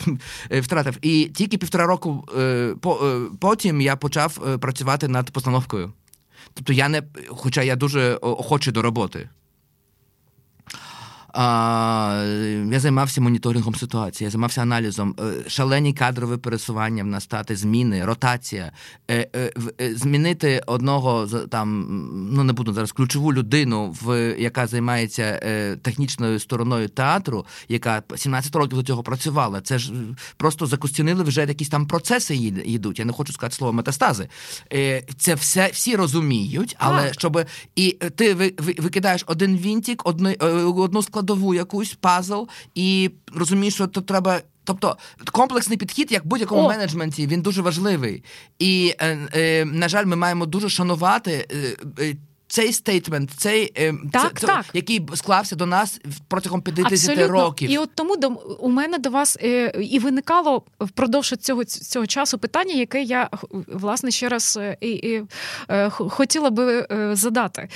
[0.51, 0.99] втратив.
[1.03, 5.93] І тільки півтора року е, по, е, потім я почав працювати над постановкою.
[6.55, 9.29] Тобто я не, хоча я дуже охочий до роботи.
[11.35, 12.25] А,
[12.73, 15.15] Я займався моніторингом ситуації, я займався аналізом.
[15.21, 18.73] Е, шалені кадрові пересування в нас стати, зміни, ротація.
[19.11, 19.29] Е,
[19.81, 21.87] е, змінити одного там,
[22.33, 25.41] ну не буду зараз ключову людину, в яка займається
[25.83, 29.61] технічною стороною театру, яка 17 років до цього працювала.
[29.61, 29.93] Це ж
[30.37, 32.99] просто закостянили вже якісь там процеси йдуть.
[32.99, 34.29] Я не хочу сказати слово метастази.
[35.19, 37.45] Це все всі розуміють, але щоб
[37.77, 38.35] і ти
[38.79, 40.31] викидаєш один вінтик, одну
[40.77, 42.43] одну складову, складову якусь пазл,
[42.75, 44.41] і розумієш, що то треба.
[44.65, 44.97] Тобто
[45.33, 46.69] комплексний підхід, як в будь-якому О.
[46.69, 48.25] менеджменті, він дуже важливий.
[48.59, 51.47] І, е, е, на жаль, ми маємо дуже шанувати.
[51.53, 52.17] Е, е
[52.51, 54.65] цей стейтмент, цей е, так, це, так.
[54.73, 57.29] який склався до нас протягом 50 Абсолютно.
[57.29, 58.29] років, і от тому до
[58.59, 63.31] у мене до вас е, і виникало впродовж цього цього часу питання, яке я
[63.67, 65.23] власне ще раз е, і, і,
[65.69, 67.69] е, хотіла би е, задати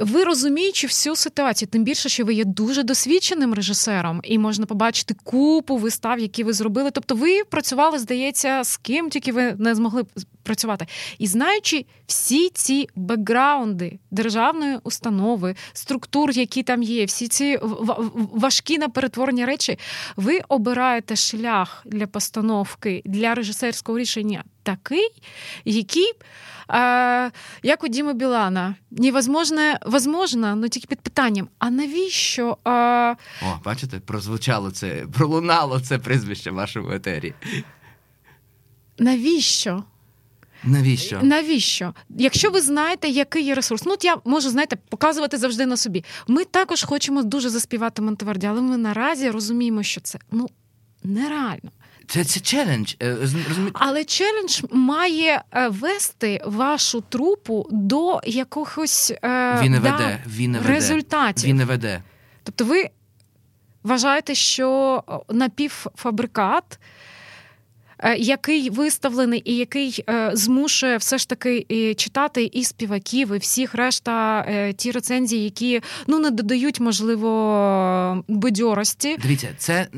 [0.00, 5.14] ви розуміючи всю ситуацію, тим більше, що ви є дуже досвідченим режисером, і можна побачити
[5.24, 6.90] купу вистав, які ви зробили.
[6.90, 10.04] Тобто, ви працювали, здається, з ким тільки ви не змогли
[10.42, 10.86] працювати.
[11.18, 17.58] І знаючи всі ці бекграунди державної установи, структур, які там є, всі ці
[18.32, 19.78] важкі на перетворення речі,
[20.16, 25.08] ви обираєте шлях для постановки для режисерського рішення такий,
[25.64, 26.12] який
[27.62, 28.74] як у Діми Білана.
[28.90, 31.48] Невозможно, возможно, ну тільки під питанням.
[31.58, 32.56] А навіщо?
[32.64, 33.14] А...
[33.42, 37.34] О, бачите, прозвучало це, пролунало це прізвище в вашому етері.
[38.98, 39.84] Навіщо?
[40.64, 41.20] Навіщо?
[41.22, 41.94] Навіщо?
[42.10, 46.04] Якщо ви знаєте, який є ресурс, ну от я можу знаєте, показувати завжди на собі.
[46.26, 50.48] Ми також хочемо дуже заспівати Монтеверді, але ми наразі розуміємо, що це ну
[51.02, 51.70] нереально.
[52.08, 52.94] Це це челендж.
[53.02, 53.70] Е, розумі...
[53.72, 60.52] Але челендж має е, вести вашу трупу до якогось е, він не да, веде, він
[60.52, 60.70] не веде.
[60.74, 61.48] результатів.
[61.48, 62.02] Він не веде.
[62.42, 62.90] Тобто, ви
[63.82, 66.97] вважаєте, що напівфабрикат Е,
[68.18, 74.44] який виставлений і який е, змушує все ж таки читати і співаків, і всіх решта
[74.48, 79.16] е, ті рецензії, які ну не додають можливо бадьорості.
[79.22, 79.88] Дивіться, це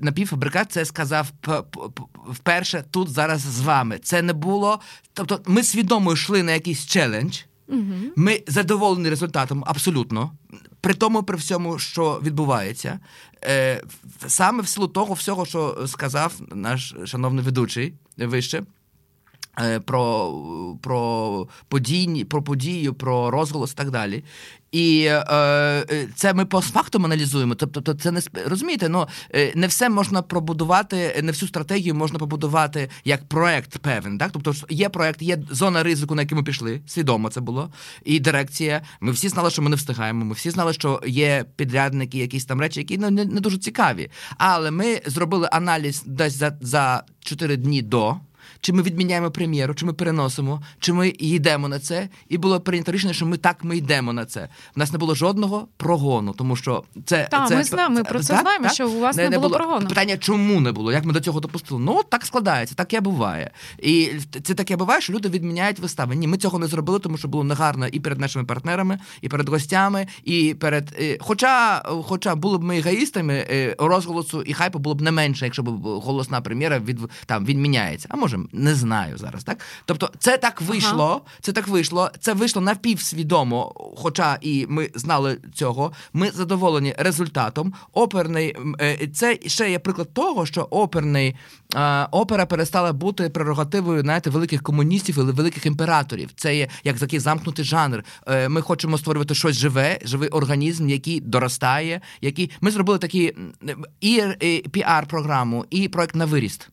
[0.00, 1.30] напівфабрикат це сказав
[2.30, 3.98] вперше тут зараз з вами.
[4.02, 4.80] Це не було.
[5.12, 7.38] Тобто, ми свідомо йшли на якийсь челендж.
[7.68, 7.82] Угу.
[8.16, 10.32] Ми задоволені результатом абсолютно
[10.84, 13.00] при тому, при всьому, що відбувається,
[13.44, 13.82] е,
[14.26, 18.62] саме в силу того всього, що сказав наш шановний ведучий вище.
[19.60, 20.32] Е, про
[20.82, 24.24] про, подійні, про подію, про розголос і так далі.
[24.72, 25.24] І е,
[25.90, 27.54] е це ми постфактум аналізуємо.
[27.54, 32.90] Тобто, це не розумієте, ну е, не все можна пробудувати, не всю стратегію можна побудувати
[33.04, 34.18] як проект певен.
[34.18, 36.80] Так, тобто є проект, є зона ризику, на який ми пішли.
[36.86, 37.70] Свідомо це було.
[38.04, 38.82] І дирекція.
[39.00, 40.24] Ми всі знали, що ми не встигаємо.
[40.24, 44.10] Ми всі знали, що є підрядники, якісь там речі, які ну, не, не дуже цікаві.
[44.38, 48.16] Але ми зробили аналіз десь за за 4 дні до
[48.64, 52.08] чи ми відміняємо прем'єру, чи ми переносимо, чи ми йдемо на це.
[52.28, 54.48] І було прийнято рішення, що ми так ми йдемо на це.
[54.76, 57.94] У нас не було жодного прогону, тому що це Так, це, ми знаємо.
[57.94, 58.64] Ми про це так, знаємо.
[58.64, 58.74] Так?
[58.74, 59.88] Що у вас не, не було, було прогону.
[59.88, 60.92] Питання, чому не було?
[60.92, 61.80] Як ми до цього допустили?
[61.80, 63.50] Ну так складається, таке буває.
[63.78, 64.10] І
[64.42, 66.16] це таке буває, що люди відміняють вистави.
[66.16, 69.48] Ні, ми цього не зробили, тому що було негарно і перед нашими партнерами, і перед
[69.48, 71.02] гостями, і перед.
[71.20, 73.46] Хоча, хоча були б ми егоїстами,
[73.78, 78.08] розголосу і хайпу було б не менше, якщо б голосна прем'єра від там відміняється.
[78.10, 78.38] А може?
[78.54, 79.44] Не знаю зараз.
[79.44, 81.04] Так, тобто, це так вийшло.
[81.04, 81.20] Ага.
[81.40, 82.10] Це так вийшло.
[82.20, 83.74] Це вийшло напівсвідомо.
[83.96, 85.92] Хоча і ми знали цього.
[86.12, 87.74] Ми задоволені результатом.
[87.92, 91.36] Оперний е, це ще є приклад того, що оперний
[92.10, 96.30] опера перестала бути прерогативою знаєте, великих комуністів і великих імператорів.
[96.36, 98.04] Це є як такий замкнутий жанр.
[98.26, 102.00] Е, ми хочемо створювати щось живе, живий організм, який доростає.
[102.20, 103.36] який ми зробили такі
[104.00, 104.22] і
[104.70, 106.70] піар-програму, і проект на виріст.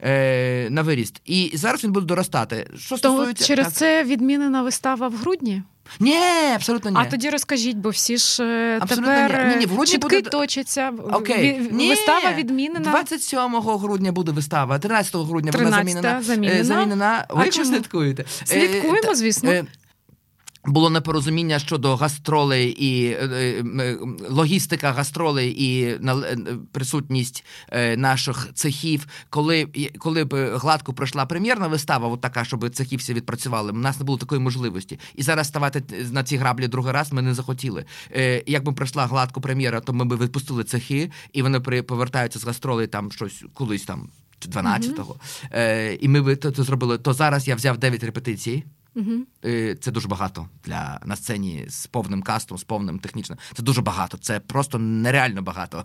[0.00, 1.20] Е, на виріст.
[1.24, 2.70] І зараз він буде доростати.
[2.76, 3.44] Що стосується...
[3.44, 3.74] через так.
[3.74, 5.62] це відмінена вистава в грудні?
[6.00, 6.16] Ні,
[6.54, 6.96] абсолютно ні.
[7.00, 9.52] А тоді розкажіть, бо всі ж е, абсолютно тепер ні.
[9.52, 10.30] Ні, ні, в грудні чітки буде...
[10.30, 10.92] точаться.
[11.12, 11.68] Окей.
[11.72, 12.90] Ні, Вистава відмінена.
[12.90, 16.22] 27 грудня буде вистава, 13 грудня вона замінена.
[16.22, 16.64] замінена.
[16.64, 17.26] замінена.
[17.30, 17.66] Ви а чому?
[17.66, 18.24] слідкуєте?
[18.44, 19.52] Слідкуємо, звісно
[20.68, 23.26] було непорозуміння щодо гастролей і е,
[23.80, 26.36] е, логістика гастролей і е,
[26.72, 27.44] присутність
[27.96, 29.06] наших цехів.
[29.30, 29.66] Коли
[29.98, 34.04] коли б гладко пройшла прем'єрна вистава, от така, щоб цехи всі відпрацювали, у нас не
[34.04, 34.98] було такої можливості.
[35.14, 37.84] І зараз ставати на ці граблі другий раз ми не захотіли.
[38.46, 43.12] Якби пройшла гладко прем'єра, то ми б відпустили цехи, і вони повертаються з гастролей там
[43.12, 44.08] щось колись там.
[44.46, 45.14] 12-го.
[45.14, 45.48] Mm-hmm.
[45.52, 46.98] Е, І ми би то, то зробили.
[46.98, 48.64] То зараз я взяв 9 репетицій.
[48.94, 49.12] Угу.
[49.80, 53.38] Це дуже багато для на сцені з повним кастом, з повним технічним.
[53.54, 54.18] Це дуже багато.
[54.18, 55.84] Це просто нереально багато.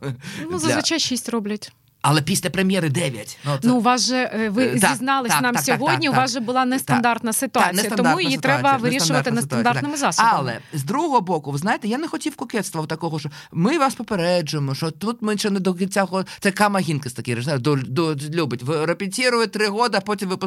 [0.52, 1.74] Ну, зазвичай шість роблять.
[2.04, 3.38] Але після прем'єри 9.
[3.46, 3.68] Ну, це...
[3.68, 6.10] ну у вас же е, ви так, зізнались так, нам так, сьогодні.
[6.10, 10.38] у вас же була нестандартна ситуація, нестандартна тому її ситуація, треба вирішувати нестандартними засобами.
[10.38, 14.76] Але з другого боку, ви знаєте, я не хотів кокетства такого, що ми вас попереджуємо,
[14.76, 16.08] що тут ми ще не до кінця
[16.40, 18.64] це Кама Гінкас такий режисер, до, до, любить.
[18.64, 20.38] Ви репетірує три роки, потім ви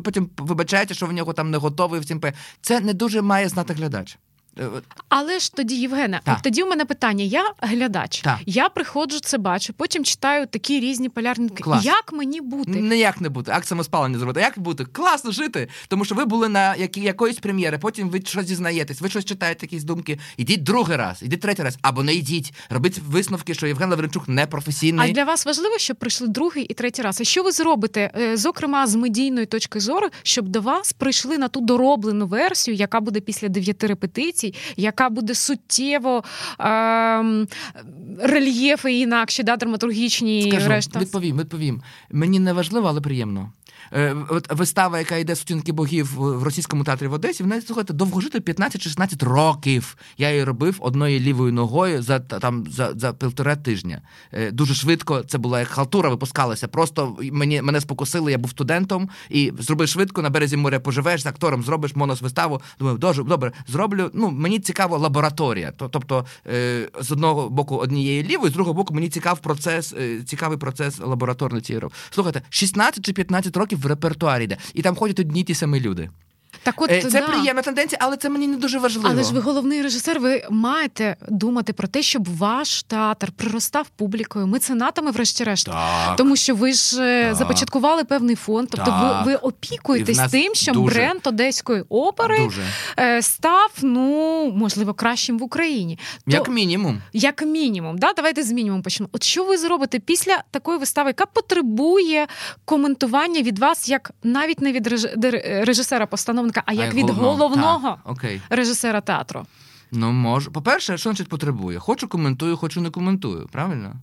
[0.00, 2.20] потім вибачаєте, що в нього там не готовий всім.
[2.60, 4.18] Це не дуже має знати глядач.
[4.58, 4.68] Е,
[5.08, 6.40] Але ж тоді, Євгене, так.
[6.40, 8.38] тоді у мене питання: я глядач, так.
[8.46, 11.62] я приходжу, це бачу, потім читаю такі різні полярники.
[11.62, 11.84] Клас.
[11.84, 12.70] Як мені бути?
[12.70, 14.40] Ніяк не бути, акт самоспалення зробити.
[14.40, 14.84] Як бути?
[14.84, 15.68] Класно жити.
[15.88, 19.66] Тому що ви були на які, якоїсь прем'єри, потім ви щось дізнаєтесь, ви щось читаєте,
[19.66, 20.18] якісь думки.
[20.36, 22.54] Ідіть другий раз, ідіть третій раз, або не йдіть.
[22.70, 25.10] Робіть висновки, що Євген Лавренчук не професійний.
[25.10, 27.20] А для вас важливо, щоб прийшли другий і третій раз.
[27.20, 31.48] А що ви зробите, е, зокрема, з медійної точки зору, щоб до вас прийшли на
[31.48, 34.41] ту дороблену версію, яка буде після дев'яти репетицій?
[34.42, 36.24] Інвестицій, яка буде суттєво
[36.60, 37.46] е,
[38.18, 41.00] рельєфи інакші, да, драматургічні Скажу, решта.
[41.00, 41.82] Відповім, відповім.
[42.10, 43.52] Мені не важливо, але приємно.
[43.94, 48.20] Е, от Вистава, яка йде сутінки богів в російському театрі в Одесі, вона слухайте, довго
[48.20, 49.96] жити 15-16 років.
[50.18, 54.00] Я її робив одною лівою ногою за там за за півтора тижня.
[54.32, 56.68] Е, дуже швидко це була як халтура, випускалася.
[56.68, 60.80] Просто мені мене спокусили, я був студентом і зробив швидко на березі моря.
[60.80, 62.60] Поживеш з актором, зробиш монос-виставу.
[62.78, 64.10] Думаю, дуже добре, зроблю.
[64.14, 65.72] Ну мені цікаво лабораторія.
[65.76, 69.94] Тобто, е, з одного боку однієї лівої, з другого боку, мені цікав процес,
[70.26, 74.56] цікавий процес лабораторної цієї Слухайте, 16 чи 15 років в репертуарі йде.
[74.74, 76.10] І там ходять одні ті самі люди.
[76.62, 77.28] Так от е, це да.
[77.28, 79.08] приємна тенденція, але це мені не дуже важливо.
[79.12, 80.20] Але ж ви головний режисер.
[80.20, 85.66] Ви маєте думати про те, щоб ваш театр приростав публікою, меценатами, врешті-решт.
[85.66, 86.16] Так.
[86.16, 87.34] Тому що ви ж е, так.
[87.34, 88.68] започаткували певний фонд.
[88.70, 89.26] Тобто, так.
[89.26, 90.94] ви ви опікуєтесь тим, щоб дуже.
[90.94, 92.62] бренд одеської опери дуже.
[92.98, 95.98] Е, став ну можливо кращим в Україні.
[96.26, 99.08] Як То, мінімум, як мінімум, да, давайте з мінімум почнемо.
[99.12, 102.26] От що ви зробите після такої вистави, яка потребує
[102.64, 104.86] коментування від вас, як навіть не від
[105.44, 107.98] режисера постановника постановника, а як а від головного, головного
[108.50, 109.46] режисера театру.
[109.92, 110.50] Ну, може.
[110.50, 111.78] По-перше, що значить потребує?
[111.78, 113.48] Хочу коментую, хочу не коментую.
[113.52, 113.96] Правильно?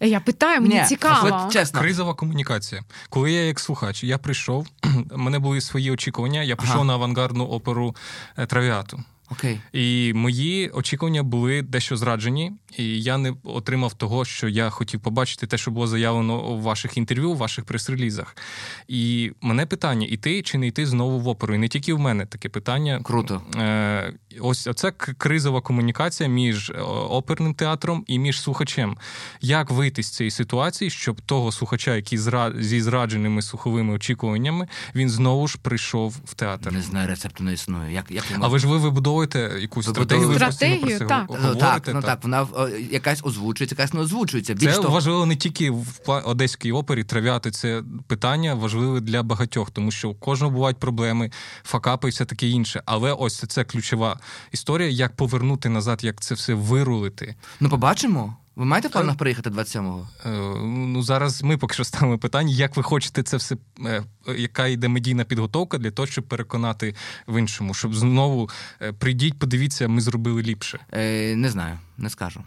[0.00, 1.48] Я питаю, мені Ні, цікаво.
[1.52, 1.80] чесно.
[1.80, 2.82] Кризова комунікація.
[3.08, 4.66] Коли я як слухач, я прийшов,
[5.10, 6.84] у мене були свої очікування, я прийшов ага.
[6.84, 7.96] на авангардну оперу
[8.36, 9.04] е, Травіату.
[9.30, 9.60] Окей.
[9.72, 15.46] І мої очікування були дещо зраджені, і я не отримав того, що я хотів побачити,
[15.46, 18.36] те, що було заявлено у ваших інтерв'ю, у ваших прес-релізах.
[18.88, 21.54] І мене питання: іти чи не йти знову в оперу?
[21.54, 23.00] І не тільки в мене таке питання.
[23.02, 23.42] Круто.
[23.56, 28.96] Е, Ось це кризова комунікація між е, оперним театром і між слухачем.
[29.40, 32.52] Як вийти з цієї ситуації, щоб того слухача, який зра...
[32.58, 36.72] зі зрадженими слуховими очікуваннями, він знову ж прийшов в театр?
[36.72, 37.92] Не знаю, рецепту не існує.
[37.92, 41.26] Як, як Але ж ви вибудовуєте якусь стратегію, стратегію, так.
[41.28, 42.46] Ну, говорите, так, ну так, вона
[42.90, 44.54] якась озвучується, якась не озвучується.
[44.54, 44.94] Більш це того...
[44.94, 50.14] важливо не тільки в Одеській опері трав'яти це питання важливе для багатьох, тому що у
[50.14, 51.30] кожного бувають проблеми,
[51.64, 52.82] факапи і все таке інше.
[52.86, 54.18] Але ось це ключова
[54.52, 57.34] історія, як повернути назад, як це все вирулити.
[57.60, 58.36] Ну, побачимо.
[58.56, 60.08] Ви маєте в планах приїхати 27-го?
[60.26, 60.30] Е,
[60.64, 64.02] ну зараз ми поки що ставимо питання, як ви хочете це все, е,
[64.36, 66.94] яка йде медійна підготовка для того, щоб переконати
[67.26, 68.50] в іншому, щоб знову
[68.82, 70.78] е, прийдіть, подивіться, ми зробили ліпше.
[70.92, 72.42] Е, Не знаю, не скажу.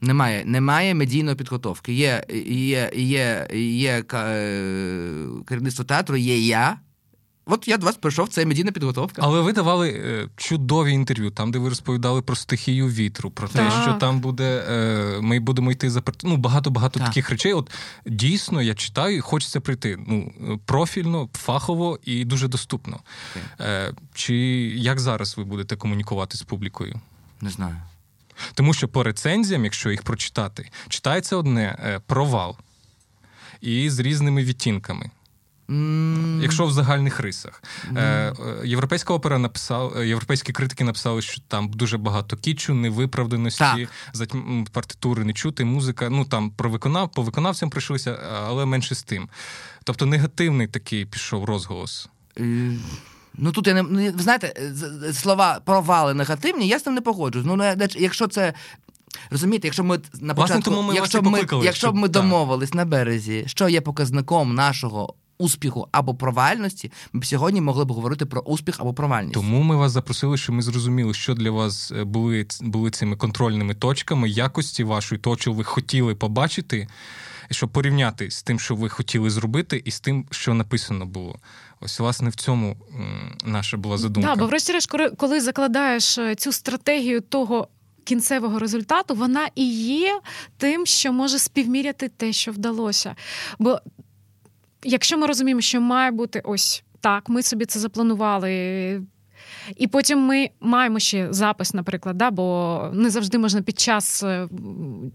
[0.00, 1.92] Немає немає медійної підготовки.
[1.92, 4.02] Є є, є, є
[5.46, 6.76] керівництво театру, є я.
[7.46, 9.22] От я до вас прийшов, це медійна підготовка.
[9.24, 13.58] Але ви давали е, чудові інтерв'ю, там, де ви розповідали про стихію вітру, про те,
[13.58, 13.82] так.
[13.82, 14.64] що там буде.
[14.68, 17.08] Е, ми будемо йти за ну, багато-багато так.
[17.08, 17.52] таких речей.
[17.52, 17.70] От
[18.06, 19.98] дійсно я читаю і хочеться прийти.
[20.08, 20.32] Ну,
[20.64, 23.00] профільно, фахово і дуже доступно.
[23.60, 24.36] Е, Чи
[24.76, 27.00] як зараз ви будете комунікувати з публікою?
[27.40, 27.76] Не знаю.
[28.54, 32.56] Тому що по рецензіям, якщо їх прочитати, читається одне е, провал
[33.60, 35.10] і з різними відтінками.
[35.68, 36.42] Mm.
[36.42, 37.62] Якщо в загальних рисах.
[37.92, 38.66] Mm.
[38.66, 43.88] Європейська опера написала, е, європейські критики написали, що там дуже багато кічу, невиправданості,
[44.72, 46.10] партитури не чути, музика.
[46.10, 49.28] Ну там про виконав, по виконавцям прийшлося, але менше з тим.
[49.84, 52.08] Тобто негативний такий пішов розголос.
[53.34, 54.72] Ну тут я не ну, ви знаєте,
[55.12, 57.46] слова провали негативні, я з ним не погоджуюсь.
[57.46, 58.54] Ну якщо це.
[59.30, 62.84] Розумієте, якщо ми на початку, Власне, тому ми якщо ми, якщо б ми домовились на
[62.84, 68.40] березі, що є показником нашого успіху або провальності, ми б сьогодні могли б говорити про
[68.40, 69.34] успіх або провальність.
[69.34, 73.74] Тому ми вас запросили, щоб ми зрозуміли, що для вас е, були були цими контрольними
[73.74, 76.88] точками якості вашої, того, що ви хотіли побачити,
[77.50, 81.38] щоб порівняти з тим, що ви хотіли зробити, і з тим, що написано було.
[81.80, 82.76] Ось, власне, в цьому
[83.44, 84.30] наша була задумка.
[84.30, 87.68] Так, бо врешті-решт, коли закладаєш е, цю стратегію того.
[88.04, 90.20] Кінцевого результату вона і є
[90.56, 93.16] тим, що може співміряти те, що вдалося.
[93.58, 93.80] Бо
[94.84, 99.02] якщо ми розуміємо, що має бути ось так, ми собі це запланували.
[99.76, 104.48] І потім ми маємо ще запис, наприклад, да, бо не завжди можна під час е,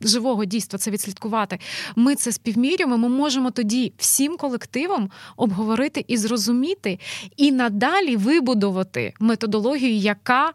[0.01, 1.59] живого дійства це відслідкувати.
[1.95, 2.97] Ми це співмірюємо.
[2.97, 6.99] Ми можемо тоді всім колективом обговорити і зрозуміти,
[7.38, 10.53] і надалі вибудувати методологію, яка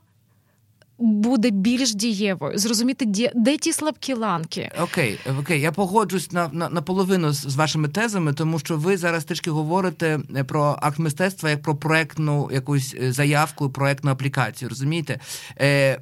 [0.99, 4.71] буде більш дієвою, зрозуміти, де, ті слабкі ланки.
[4.81, 9.25] Окей, окей, я погоджусь на на, наполовину з, з вашими тезами, тому що ви зараз
[9.25, 14.69] трішки говорите е, про акт мистецтва як про проектну якусь е, заявку, проектну аплікацію.
[14.69, 15.21] Розумієте?
[15.61, 16.01] Е,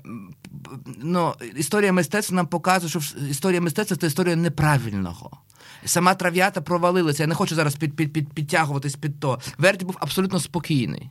[1.03, 5.30] ну, Історія мистецтва нам показує, що історія мистецтва це історія неправильного.
[5.84, 7.22] Сама трав'ята провалилася.
[7.22, 9.38] Я не хочу зараз під, під, під, підтягуватись під то.
[9.59, 11.11] Верді був абсолютно спокійний.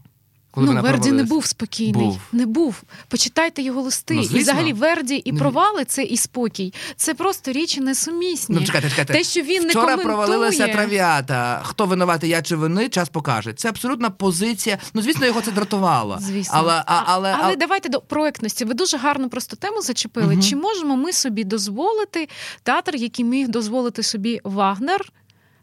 [0.51, 2.19] Коли ну, Верді не був спокійний, був.
[2.31, 2.83] не був.
[3.07, 4.13] Почитайте його листи.
[4.13, 6.73] Ну, і взагалі Верді і провали це і спокій.
[6.95, 8.55] Це просто річі несумісні.
[8.59, 9.13] Ну, чекайте, чекайте.
[9.13, 11.61] Те, що він Вчора не провалилася трав'ята.
[11.63, 13.53] Хто винуватий, я чи вони, час покаже.
[13.53, 14.77] Це абсолютна позиція.
[14.93, 16.17] Ну, звісно, його це дратувало.
[16.21, 16.53] Звісно.
[16.57, 18.65] Але а, але, але, давайте до проектності.
[18.65, 20.33] Ви дуже гарно просто тему зачепили.
[20.33, 20.43] Угу.
[20.43, 22.27] Чи можемо ми собі дозволити
[22.63, 25.11] театр, який міг дозволити собі Вагнер?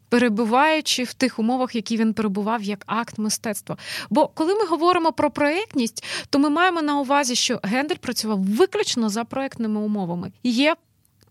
[0.09, 3.77] Перебуваючи в тих умовах, які він перебував як акт мистецтва.
[4.11, 9.09] Бо коли ми говоримо про проєктність, то ми маємо на увазі, що Гендель працював виключно
[9.09, 10.33] за проєктними умовами.
[10.43, 10.77] Є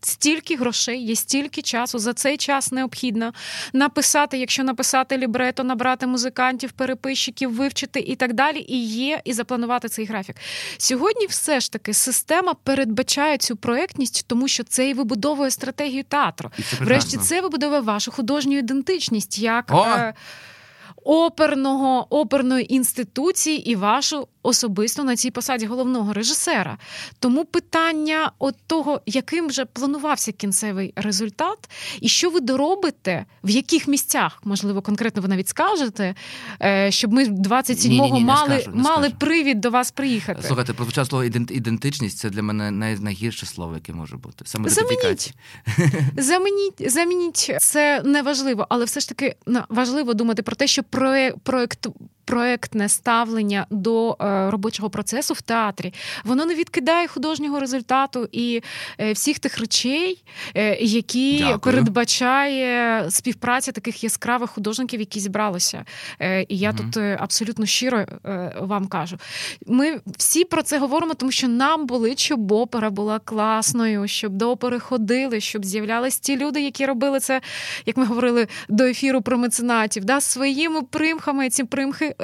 [0.01, 1.99] стільки грошей, є стільки часу.
[1.99, 3.33] За цей час необхідно
[3.73, 8.65] написати, якщо написати лібрето, набрати музикантів, переписчиків, вивчити і так далі.
[8.67, 10.35] І є, і запланувати цей графік.
[10.77, 16.51] Сьогодні все ж таки система передбачає цю проектність, тому що це і вибудовує стратегію театру.
[16.79, 19.39] Врешті це вибудовує вашу художню ідентичність.
[19.39, 19.71] як...
[19.71, 20.13] Е,
[21.07, 26.77] оперного оперної інституції і вашу особисто на цій посаді головного режисера.
[27.19, 31.69] Тому питання от того, яким вже планувався кінцевий результат,
[32.01, 36.15] і що ви доробите, в яких місцях, можливо, конкретно ви навіть скажете,
[36.61, 40.43] е, щоб ми 27-го мали скажу, мали привід до вас приїхати.
[40.47, 44.45] Слухайте, прозвучало слово ідентичність це для мене найгірше слово, яке може бути.
[44.45, 45.33] Саме замініть.
[46.17, 49.35] замініть, замініть це не важливо, але все ж таки
[49.69, 50.83] важливо думати про те, що
[51.43, 51.87] проект
[52.27, 58.61] проектне ставлення до е, робочого процесу в театрі, воно не відкидає художнього результату і
[58.99, 60.23] е, всіх тих речей,
[60.55, 61.59] е, які Дякую.
[61.59, 65.85] передбачає співпраця таких яскравих художників, які зібралися.
[66.47, 66.77] І я угу.
[66.77, 68.05] тут абсолютно щиро
[68.61, 69.17] вам кажу.
[69.65, 74.51] Ми всі про це говоримо, тому що нам болить, щоб опера була класною, щоб до
[74.51, 77.41] опери ходили, щоб з'являлись ті люди, які робили це,
[77.85, 82.15] як ми говорили до ефіру про меценатів, да, своїми примхами ці примхи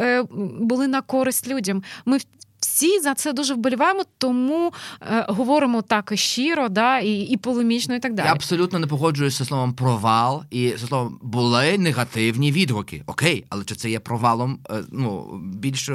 [0.60, 1.84] були на користь людям.
[2.06, 2.18] Ми
[2.74, 7.96] всі за це дуже вболіваємо, тому е, говоримо так і щиро, да, і і полемічно,
[7.96, 8.28] і так далі.
[8.28, 13.04] Я абсолютно не погоджуюся з словом провал і з словом були негативні відгуки.
[13.06, 14.60] Окей, але чи це є провалом?
[14.70, 15.94] Е, ну більш е,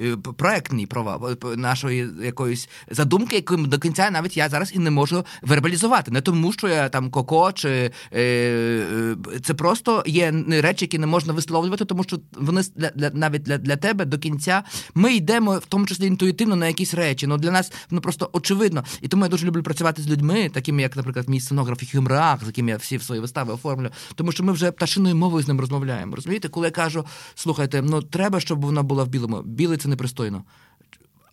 [0.00, 4.90] е, проектний провал е, нашої якоїсь задумки, яку до кінця навіть я зараз і не
[4.90, 6.10] можу вербалізувати.
[6.10, 11.32] Не тому, що я там коко, чи е, це просто є речі, які не можна
[11.32, 14.62] висловлювати, тому що вони для, для навіть для, для тебе до кінця
[14.94, 17.26] ми йдемо в тому числі мислі інтуїтивно на якісь речі.
[17.26, 18.84] Ну для нас ну просто очевидно.
[19.02, 22.44] І тому я дуже люблю працювати з людьми, такими, як, наприклад, мій сценограф і Хюмрах,
[22.44, 23.90] з яким я всі свої вистави оформлю.
[24.14, 26.16] Тому що ми вже пташиною мовою з ним розмовляємо.
[26.16, 29.42] Розумієте, коли я кажу, слухайте, ну треба, щоб вона була в білому.
[29.42, 30.44] Білий це непристойно.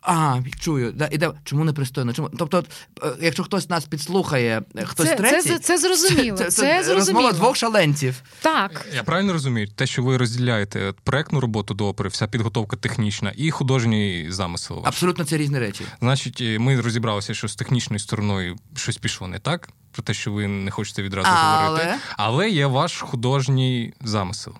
[0.01, 1.31] А, чую, да, іде.
[1.43, 2.13] Чому непристойно?
[2.13, 2.29] Чому?
[2.37, 2.63] Тобто,
[3.03, 6.37] е, якщо хтось нас підслухає, е, хтось це, третій, це, це зрозуміло.
[6.37, 6.99] Це, це, це зрозуміло.
[6.99, 8.21] розмова двох шаленців.
[8.41, 8.85] Так.
[8.95, 13.51] Я правильно розумію, те, що ви розділяєте проектну роботу до опери, вся підготовка технічна і
[13.51, 14.77] художній замисел.
[14.77, 14.87] Ваш.
[14.87, 15.85] Абсолютно це різні речі.
[15.99, 20.47] Значить, ми розібралися, що з технічною стороною щось пішло не так, про те, що ви
[20.47, 21.67] не хочете відразу Але...
[21.67, 21.93] говорити.
[22.17, 24.53] Але є ваш художній замисел.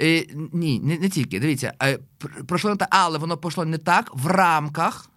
[0.00, 1.40] Е, Ні, не, не тільки.
[1.40, 1.72] Дивіться,
[2.24, 5.11] е, не так, але воно пішло не так в рамках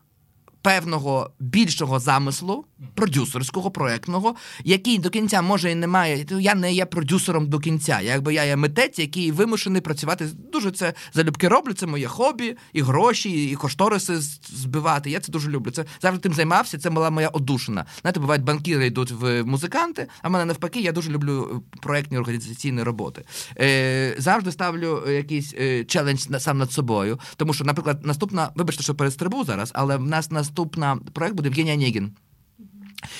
[0.65, 6.25] певного більшого замислу, продюсерського, проектного, який до кінця може і не має.
[6.39, 8.01] Я не є продюсером до кінця.
[8.01, 10.27] Якби я є митець, який вимушений працювати.
[10.51, 11.73] Дуже це залюбки роблю.
[11.73, 14.17] Це моє хобі, і гроші, і кошториси
[14.49, 15.09] збивати.
[15.09, 15.71] Я це дуже люблю.
[15.71, 16.77] Це завжди тим займався.
[16.77, 17.85] Це була моя одушина.
[18.01, 22.83] Знаєте, бувають банкіри йдуть в музиканти, а в мене навпаки, я дуже люблю проектні організаційні
[22.83, 23.25] роботи.
[23.59, 27.19] Е, Завжди ставлю якийсь е, челендж сам над собою.
[27.35, 31.73] Тому що, наприклад, наступна, вибачте, що перестрибу зараз, але в нас наступна проект буде Євгеній
[31.73, 32.11] Онегін.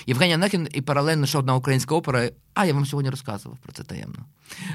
[0.08, 2.30] Євгеній Онегін і паралельно ще одна українська опера.
[2.56, 4.26] А я вам сьогодні розказував про це таємно.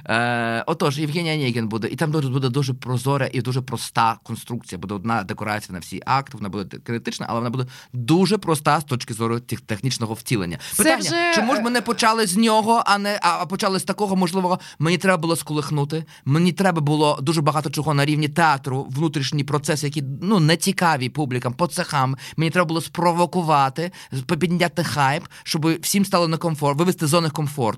[0.07, 4.79] Е, Отож, Євгенія Нєгін буде, і там буде дуже прозора і дуже проста конструкція.
[4.79, 8.85] Буде одна декорація на всі акти, вона буде критична, але вона буде дуже проста з
[8.85, 10.59] точки зору технічного втілення.
[10.73, 11.35] Це Питання, вже...
[11.35, 14.59] чому ж ми не почали з нього, а не а почали з такого можливого?
[14.79, 16.05] Мені треба було сколихнути.
[16.25, 21.09] Мені треба було дуже багато чого на рівні театру, внутрішні процеси, які ну не цікаві
[21.09, 22.17] публікам, по цехам.
[22.37, 23.93] Мені треба було спровокувати,
[24.41, 27.70] підняти хайп, щоб всім стало некомфорт, вивести зони комфорту.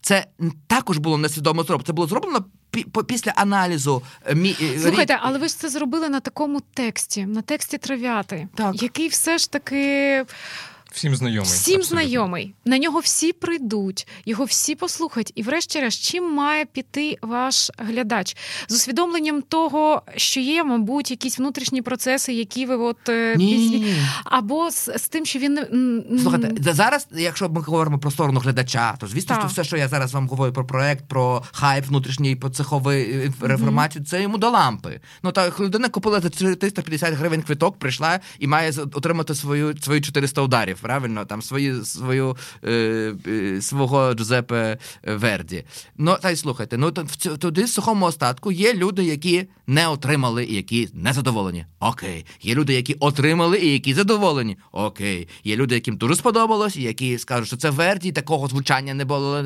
[0.00, 0.26] Це
[0.66, 1.86] також було несвідомо зроблено.
[1.86, 2.44] Це було зроблено
[3.08, 4.02] після аналізу.
[4.26, 8.82] Е, е, Слухайте, але ви ж це зробили на такому тексті, на тексті трав'яти, так.
[8.82, 10.24] який все ж таки.
[10.92, 11.50] Всім знайомий.
[11.50, 11.84] Всім абсолютно.
[11.84, 12.54] знайомий.
[12.64, 15.32] На нього всі прийдуть, його всі послухають.
[15.34, 18.36] І, врешті-решт, чим має піти ваш глядач?
[18.68, 23.78] З усвідомленням того, що є, мабуть, якісь внутрішні процеси, які ви от е, ні, ні,
[23.78, 23.96] ні.
[24.24, 25.58] або з, з тим, що він
[26.22, 27.06] слухайте зараз.
[27.12, 29.40] Якщо ми говоримо про сторону глядача, то звісно, так.
[29.40, 33.32] що все, що я зараз вам говорю про проект, про хайп внутрішній про цеховий е,
[33.40, 34.08] реформацію, mm-hmm.
[34.08, 35.00] це йому до лампи.
[35.22, 40.42] Ну так людина купила за 350 гривень квиток, прийшла і має отримати свою свої 400
[40.42, 45.64] ударів правильно, там свої, свою, е, е, свого Джузепе Верді.
[45.98, 46.90] Ну, та й слухайте, ну
[47.38, 51.66] туди в сухому остатку є люди, які не отримали і які не задоволені.
[51.80, 52.26] Окей.
[52.42, 54.56] Є люди, які отримали і які задоволені.
[54.72, 55.28] Окей.
[55.44, 59.44] Є люди, яким дуже сподобалось, і які скажуть, що це Верді, такого звучання не було.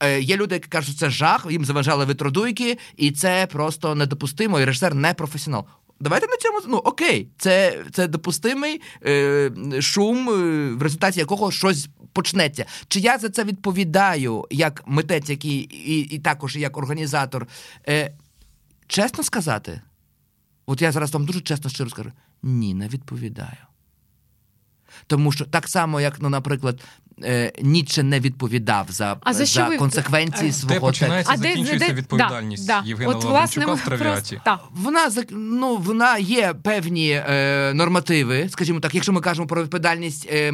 [0.00, 4.60] Е, Є люди, які кажуть, що це жах, їм заважали витродуйки, і це просто недопустимо,
[4.60, 5.64] і режисер не професіонал.
[6.00, 10.32] Давайте на цьому ну окей, це це допустимий е, шум, е,
[10.74, 12.64] в результаті якого щось почнеться.
[12.88, 17.46] Чи я за це відповідаю як митець, який і і також як організатор?
[17.88, 18.14] Е,
[18.86, 19.80] Чесно сказати,
[20.66, 23.66] от я зараз вам дуже чесно щиро скажу: ні, не відповідаю.
[25.06, 26.84] Тому що так само, як, ну, наприклад,
[27.24, 29.76] е, Ніче не відповідав за а за, за ви...
[29.76, 34.40] консеквенції де свого починається, а закінчується де, відповідальність да, Євгена От, власне, в трав'яті.
[34.72, 40.52] Вона ну, вона є певні е, нормативи, скажімо так, якщо ми кажемо про відповідальність е,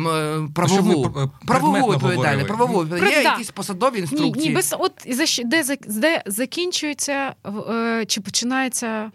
[0.54, 1.92] правову, ми, правову.
[1.92, 2.86] відповідальність, правову.
[2.86, 4.32] Про, є якісь посадові інструкції.
[4.32, 7.34] Ні, ні без от за де, де закінчується
[7.70, 9.10] е, чи починається Е,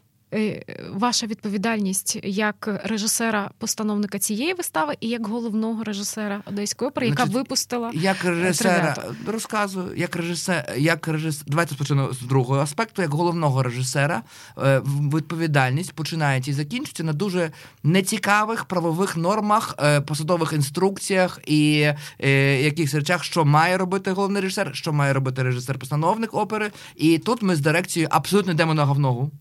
[0.91, 7.91] ваша відповідальність як режисера-постановника цієї вистави і як головного режисера Одеської опери, яка Значить, випустила
[7.93, 8.95] як режисера
[9.27, 14.21] розказую, як режисер, як режисер, давайте спочнемо з другого аспекту, як головного режисера,
[14.57, 14.81] е,
[15.13, 17.51] відповідальність починається і закінчується на дуже
[17.83, 24.93] нецікавих правових нормах, е, посадових інструкціях і якихось речах, що має робити головний режисер, що
[24.93, 26.71] має робити режисер-постановник опери.
[26.95, 29.31] І тут ми з дирекцією абсолютно йдемо на говногу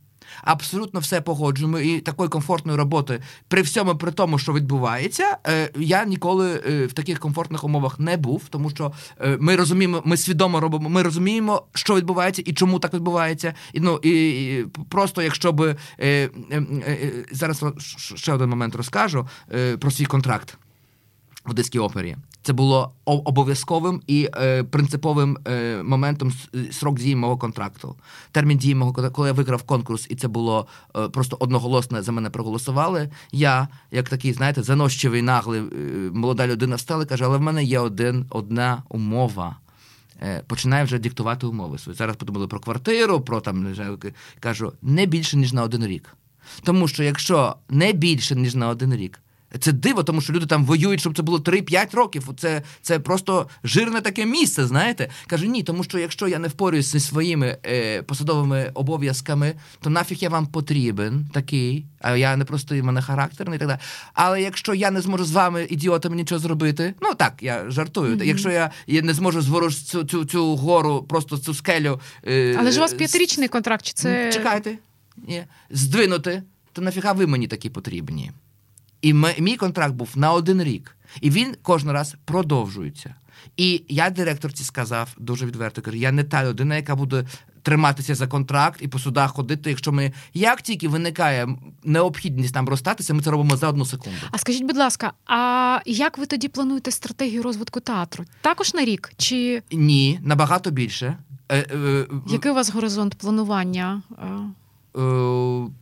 [0.42, 6.04] абсолютно все погоджуємо і такої комфортної роботи при всьому при тому, що відбувається, е, я
[6.04, 10.60] ніколи е, в таких комфортних умовах не був, тому що е, ми розуміємо, ми свідомо
[10.60, 13.54] робимо, ми розуміємо, що відбувається і чому так відбувається.
[13.72, 15.76] І ну і, просто якщо би
[17.32, 17.64] зараз
[18.14, 19.28] ще один момент розкажу
[19.78, 20.58] про свій контракт
[21.44, 22.16] в Одеській опері.
[22.48, 26.32] Це було обов'язковим і е, принциповим е, моментом
[26.70, 27.96] срок дії мого контракту.
[28.32, 32.30] Термін дії мого коли я виграв конкурс, і це було е, просто одноголосно за мене
[32.30, 33.10] проголосували.
[33.32, 35.64] Я, як такий, знаєте, занощивий, наглий е,
[36.12, 39.56] молода людина встала і каже, але в мене є один, одна умова.
[40.22, 41.96] Е, починає вже диктувати умови свої.
[41.98, 43.74] Зараз подумали про квартиру, про там
[44.40, 46.16] кажу, не більше ніж на один рік.
[46.62, 49.20] Тому що якщо не більше, ніж на один рік,
[49.60, 52.28] це диво, тому що люди там воюють, щоб це було 3-5 років.
[52.36, 55.10] Це це просто жирне таке місце, знаєте.
[55.26, 60.18] Каже, ні, тому що якщо я не впорююсь зі своїми е, посадовими обов'язками, то нафіг
[60.20, 63.78] я вам потрібен такий, а я не просто і мене характерний і так далі.
[64.14, 68.16] Але якщо я не зможу з вами, ідіотами, нічого зробити, ну так, я жартую.
[68.16, 68.24] Mm-hmm.
[68.24, 72.00] Якщо я, я не зможу зворож цю цю, цю гору, просто цю скелю.
[72.26, 74.32] Е, Але ж у вас п'ятирічний контракт, чи це.
[74.32, 74.78] Чекайте,
[75.16, 76.42] ні, здвинути,
[76.72, 78.32] то нафіга ви мені такі потрібні?
[79.02, 83.14] І мій контракт був на один рік, і він кожен раз продовжується.
[83.56, 87.24] І я директорці сказав дуже відверто, кажу, я не та людина, яка буде
[87.62, 89.70] триматися за контракт і по судах ходити.
[89.70, 91.48] Якщо ми як тільки виникає
[91.84, 94.18] необхідність нам розстатися, ми це робимо за одну секунду.
[94.30, 98.24] А скажіть, будь ласка, а як ви тоді плануєте стратегію розвитку театру?
[98.40, 99.12] Також на рік?
[99.16, 101.16] Чи ні, набагато більше.
[101.48, 104.02] Е, е, Який у вас горизонт планування?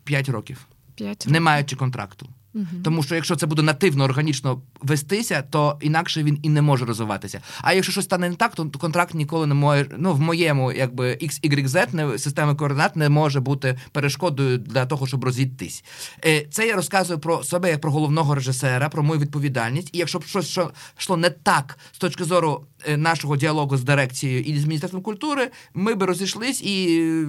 [0.04, 0.66] П'ять років.
[0.94, 1.32] П'ять років.
[1.32, 2.28] не маючи контракту.
[2.56, 2.66] Угу.
[2.84, 7.40] Тому що якщо це буде нативно органічно вестися, то інакше він і не може розвиватися.
[7.62, 9.86] А якщо щось стане не так, то контракт ніколи не може.
[9.98, 15.24] Ну в моєму якби XYZ, не системи координат не може бути перешкодою для того, щоб
[15.24, 15.84] розійтись.
[16.24, 19.90] Е, це я розказую про себе як про головного режисера, про мою відповідальність.
[19.92, 20.58] І якщо б щось
[20.98, 25.50] йшло не так з точки зору е, нашого діалогу з дирекцією і з міністерством культури,
[25.74, 26.84] ми би розійшлись, і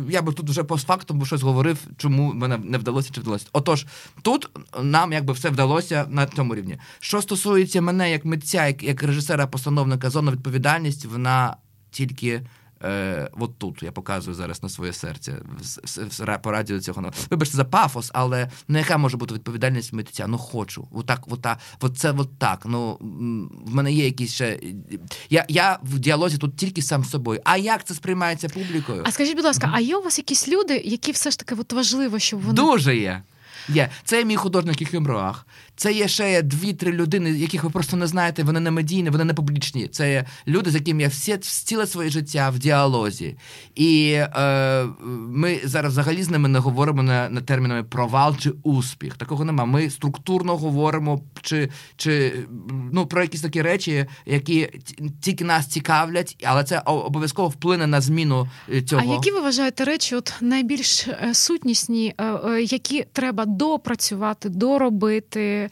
[0.10, 3.46] я би тут вже постфактом щось говорив, чому мене не вдалося чи вдалося.
[3.54, 3.86] Отож,
[4.22, 4.50] тут
[4.84, 6.78] нам якби все вдалося на цьому рівні.
[7.00, 11.56] Що стосується мене як митця, як як режисера-постановника, зона відповідальність, вона
[11.92, 12.42] тільки.
[12.84, 15.34] Е, От тут я показую зараз на своє серце
[16.42, 17.12] по радіо цього.
[17.30, 20.28] Вибачте за пафос, але ну яка може бути відповідальність митця?
[20.28, 20.88] Ну хочу.
[20.92, 22.62] Отак, ота, от це от так.
[22.66, 22.98] Ну
[23.66, 24.60] в мене є якісь ще.
[25.30, 27.42] Я я в діалозі тут тільки сам з собою.
[27.44, 29.04] А як це сприймається публікою?
[29.06, 31.74] А скажіть, будь ласка, а є у вас якісь люди, які все ж таки от
[31.74, 33.24] важливо, щоб вони дуже є.
[33.70, 33.90] Є.
[34.04, 35.46] Це мій художник Кюхемроах.
[35.78, 39.34] Це є ще дві-три людини, яких ви просто не знаєте, вони не медійні, вони не
[39.34, 39.88] публічні.
[39.88, 43.36] Це є люди, з якими я всі ціле своє життя в діалозі.
[43.76, 49.14] І е, ми зараз взагалі з ними не говоримо на, на термінами провал чи успіх.
[49.14, 49.66] Такого нема.
[49.66, 52.34] Ми структурно говоримо чи, чи
[52.92, 54.70] ну, про якісь такі речі, які
[55.22, 59.02] тільки нас цікавлять, але це обов'язково вплине на зміну е, цього.
[59.12, 65.67] А які ви вважаєте речі, от найбільш е, сутнісні, е, які треба допрацювати, доробити?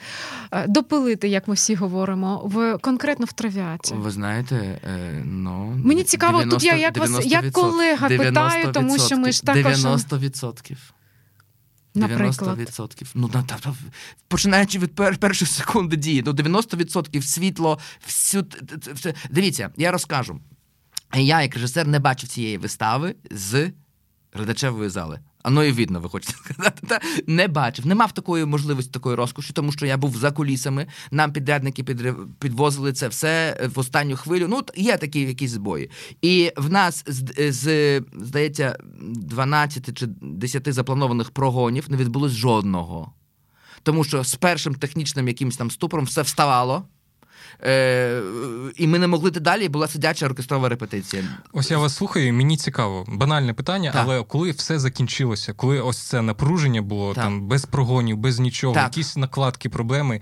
[0.51, 3.93] Е, допилити, як ми всі говоримо, в конкретно в травіаті?
[3.93, 8.99] Ви знаєте, е, ну мені цікаво, 90, тут я як вас як колега питаю, тому
[8.99, 10.75] що ми ж також 90%.
[11.95, 13.11] 90%.
[13.15, 13.75] Ну, на, та,
[14.27, 18.45] починаючи від пер, першої секунди дії, ну 90% світло, всю
[18.93, 19.13] все.
[19.29, 20.39] Дивіться, я розкажу.
[21.13, 23.71] Я, як режисер, не бачив цієї вистави з
[24.33, 25.19] глядачевої зали.
[25.45, 26.87] Ано і видно, ви хочете сказати.
[26.87, 26.99] Та?
[27.27, 30.87] Не бачив, не мав такої можливості, такої розкоші, тому що я був за кулісами.
[31.11, 31.83] Нам підрядники
[32.39, 34.47] підвозили це все в останню хвилю.
[34.49, 35.89] Ну, є такі якісь збої.
[36.21, 43.13] І в нас з, з здається, 12 чи 10 запланованих прогонів не відбулось жодного.
[43.83, 46.87] Тому що з першим технічним якимось там ступором все вставало.
[47.63, 48.21] Е,
[48.75, 51.23] І ми не могли йти далі, була сидяча оркестрова репетиція.
[51.53, 53.05] Ось я вас слухаю, мені цікаво.
[53.07, 54.01] Банальне питання, так.
[54.05, 57.23] але коли все закінчилося, коли ось це напруження було так.
[57.23, 58.83] там без прогонів, без нічого, так.
[58.83, 60.21] якісь накладки, проблеми.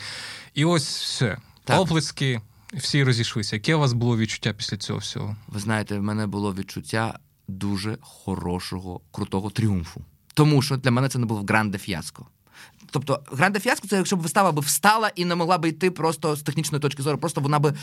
[0.53, 1.37] І ось все.
[1.67, 2.41] Оплески,
[2.73, 3.55] всі розійшлися.
[3.55, 5.35] Яке у вас було відчуття після цього всього?
[5.47, 10.01] Ви знаєте, в мене було відчуття дуже хорошого, крутого тріумфу.
[10.33, 12.25] Тому що для мене це не був гранде фіаско.
[12.93, 16.35] Тобто, гранде фіаско це якщо б вистава би встала і не могла би йти просто
[16.35, 17.73] з технічної точки зору, просто вона би.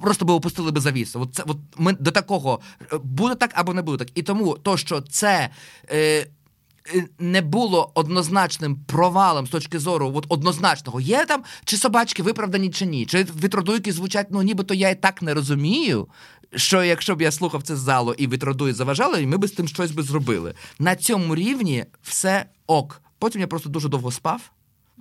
[0.00, 1.20] Просто би опустили би завісу.
[1.20, 2.60] От це от ми до такого
[3.02, 4.18] буде так або не буде так.
[4.18, 5.50] І тому то, що це
[5.88, 6.26] е,
[6.94, 12.70] е, не було однозначним провалом з точки зору от однозначного, є там чи собачки виправдані,
[12.70, 16.08] чи ні, чи вітродуйки звучать, ну нібито я і так не розумію.
[16.56, 19.90] Що якщо б я слухав це залу і вітродуї заважали, ми б з тим щось
[19.90, 20.54] би зробили.
[20.78, 23.02] На цьому рівні все ок.
[23.20, 24.52] Потім я просто дуже довго спав,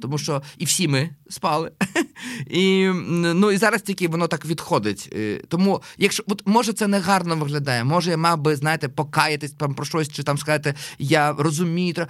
[0.02, 1.72] тому що і всі ми спали.
[2.50, 5.10] І ну, і зараз тільки воно так відходить.
[5.14, 9.52] Е, тому, якщо от, може це не гарно виглядає, може я мав би, знаєте, покаятись
[9.52, 12.08] там про щось, чи там сказати, я розумію.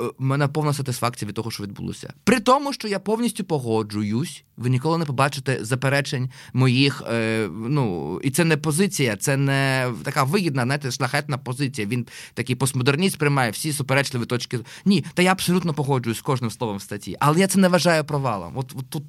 [0.00, 2.12] Е, мене повна сатисфакція від того, що відбулося.
[2.24, 7.02] При тому, що я повністю погоджуюсь, ви ніколи не побачите заперечень моїх.
[7.10, 11.86] Е, Ну і це не позиція, це не така вигідна, знаєте, шляхетна позиція.
[11.86, 14.60] Він такий постмодерніст приймає всі суперечливі точки.
[14.84, 18.04] Ні, та я абсолютно погоджуюсь з кожним словом в статті, але я це не вважаю
[18.04, 18.52] провалом.
[18.56, 19.04] От, от тут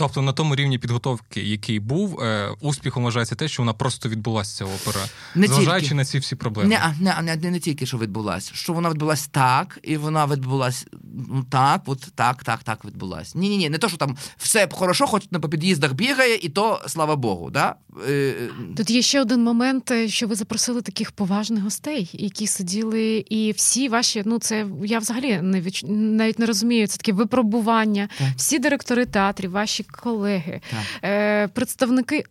[0.00, 4.58] Тобто на тому рівні підготовки, який був, е, успіхом вважається те, що вона просто відбулася
[4.58, 5.94] ця опера, не зважаючи тільки.
[5.94, 6.68] на ці всі проблеми.
[6.68, 10.86] Не, не, не, не, не тільки що відбулася, що вона відбулася так, і вона відбулася
[11.28, 13.38] ну так, от так, так, так відбулася.
[13.38, 16.48] Ні, ні, ні, не то, що там все хорошо, хоч на по під'їздах бігає, і
[16.48, 17.50] то слава Богу.
[17.50, 17.74] Да?
[18.08, 18.34] Е, е,
[18.76, 23.88] Тут є ще один момент, що ви запросили таких поважних гостей, які сиділи, і всі
[23.88, 25.84] ваші, ну це я взагалі не відч...
[25.88, 26.86] навіть не розумію.
[26.86, 28.08] Це таке випробування.
[28.18, 28.28] Так.
[28.36, 30.60] Всі директори театрів, ваші колеги,
[31.04, 32.24] е, представники.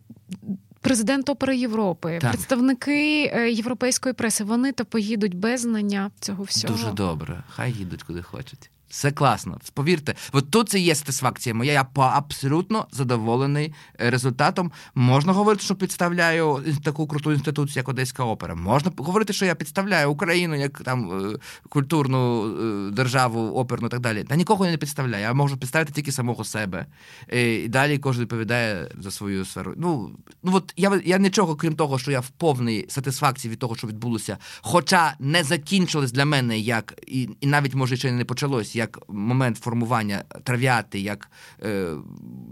[0.82, 2.30] Президент Опери Європи, так.
[2.30, 6.74] представники е, європейської преси, вони то поїдуть без знання цього всього.
[6.74, 7.42] Дуже добре.
[7.48, 8.70] Хай їдуть куди хочуть.
[8.90, 9.58] Все класно.
[9.74, 11.72] Повірте, от тут це є сатисфакція моя.
[11.72, 14.72] Я абсолютно задоволений е, результатом.
[14.94, 18.54] Можна говорити, що підставляю таку круту інституцію, як Одеська опера.
[18.54, 21.38] Можна говорити, що я підставляю Україну як там е,
[21.68, 24.24] культурну е, державу, оперну і так далі.
[24.24, 25.22] Та нікого я не підставляю.
[25.22, 26.86] Я можу підставити тільки самого себе.
[27.32, 29.74] І далі кожен відповідає за свою сферу.
[29.76, 30.10] Ну
[30.42, 33.86] ну от я я нічого, крім того, що я в повній сатисфакції від того, що
[33.86, 38.98] відбулося, хоча не закінчилось для мене як і, і навіть може ще не почалось як
[39.08, 41.30] момент формування трав'яти, як
[41.62, 41.94] е,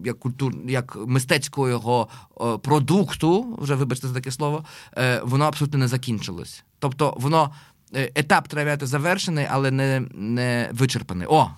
[0.05, 2.09] як, культур, як мистецького
[2.41, 4.65] е, продукту, вже вибачте за таке слово,
[4.97, 6.65] е, воно абсолютно не закінчилось.
[6.79, 7.51] Тобто воно
[7.93, 11.27] етап трав'яти завершений, але не, не вичерпаний.
[11.31, 11.51] О!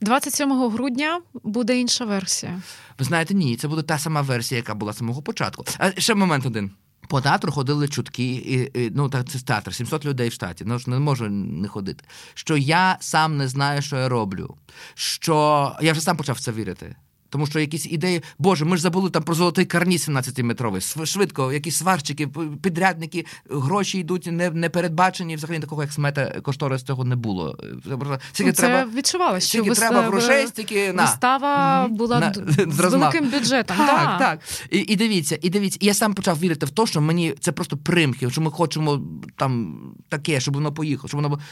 [0.00, 2.62] 27 грудня буде інша версія.
[2.98, 5.64] Ви знаєте, ні, це буде та сама версія, яка була з самого початку.
[5.78, 6.70] А ще момент один.
[7.08, 10.78] По театру ходили чутки, і, і, ну так це театр, 700 людей в штаті, ну
[10.78, 12.04] ж не можу не ходити.
[12.34, 14.56] Що я сам не знаю, що я роблю.
[14.94, 16.96] Що я вже сам почав в це вірити.
[17.34, 21.06] Тому що якісь ідеї, Боже, ми ж забули там про золотий карніз 17-метровий.
[21.06, 22.28] Швидко, якісь сварчики,
[22.62, 25.36] підрядники, гроші йдуть не не передбачені.
[25.36, 27.58] Взагалі такого як смета кошторис цього не було.
[28.32, 29.78] Скільки Це треба відчувалося, що вис...
[29.78, 31.02] треба грошей, стільки на.
[31.02, 32.34] вистава була на...
[32.72, 33.76] з великим бюджетом.
[33.76, 34.18] Так, так.
[34.18, 34.40] так.
[34.70, 37.52] І, і дивіться, і дивіться, і я сам почав вірити в те, що мені це
[37.52, 39.02] просто примхи, що ми хочемо
[39.36, 39.78] там
[40.08, 41.42] таке, щоб воно поїхало, щоб воно було.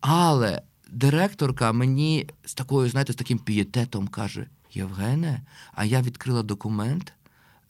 [0.00, 4.46] Але директорка мені з такою, знаєте, з таким пієтетом каже.
[4.76, 5.40] Євгене,
[5.74, 7.12] а я відкрила документ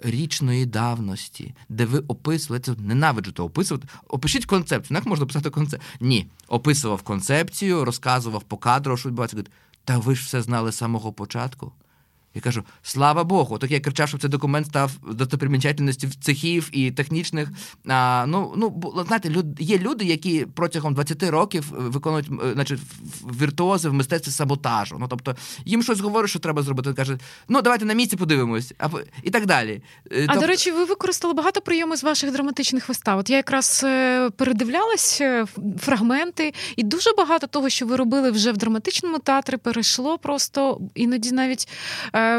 [0.00, 3.88] річної давності, де ви описували це ненавиджу то описувати.
[4.08, 4.96] Опишіть концепцію.
[4.96, 5.90] Як можна писати концепцію?
[6.00, 6.26] Ні.
[6.48, 9.44] Описував концепцію, розказував по кадру, що відбувається.
[9.84, 11.72] Та ви ж все знали з самого початку.
[12.36, 17.48] Я кажу, слава Богу, так я кричав, щоб цей документ став достопримічательності цехів і технічних.
[17.88, 22.80] А, Ну ну знаєте, люд, є люди, які протягом 20 років виконують е, значить,
[23.40, 24.96] віртуози в мистецтві саботажу.
[25.00, 26.92] Ну тобто їм щось говорить, що треба зробити.
[26.92, 27.18] Каже,
[27.48, 28.88] ну давайте на місці подивимось, а
[29.22, 29.82] і так далі.
[30.12, 30.40] Е, а тобто...
[30.40, 33.18] до речі, ви використали багато прийомів з ваших драматичних вистав.
[33.18, 35.22] От я якраз е, передивлялась
[35.80, 41.32] фрагменти, і дуже багато того, що ви робили вже в драматичному театрі, перейшло просто іноді
[41.32, 41.68] навіть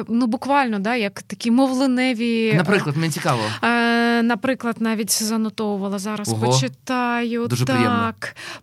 [0.10, 2.54] ну буквально, да, як такі мовленеві.
[2.54, 3.42] Наприклад, мені цікаво.
[3.64, 6.30] Е, Наприклад, навіть занотовувала зараз.
[6.30, 6.46] Ого.
[6.46, 7.48] Почитаю.
[7.48, 7.76] Дуже так.
[7.76, 8.14] приємно.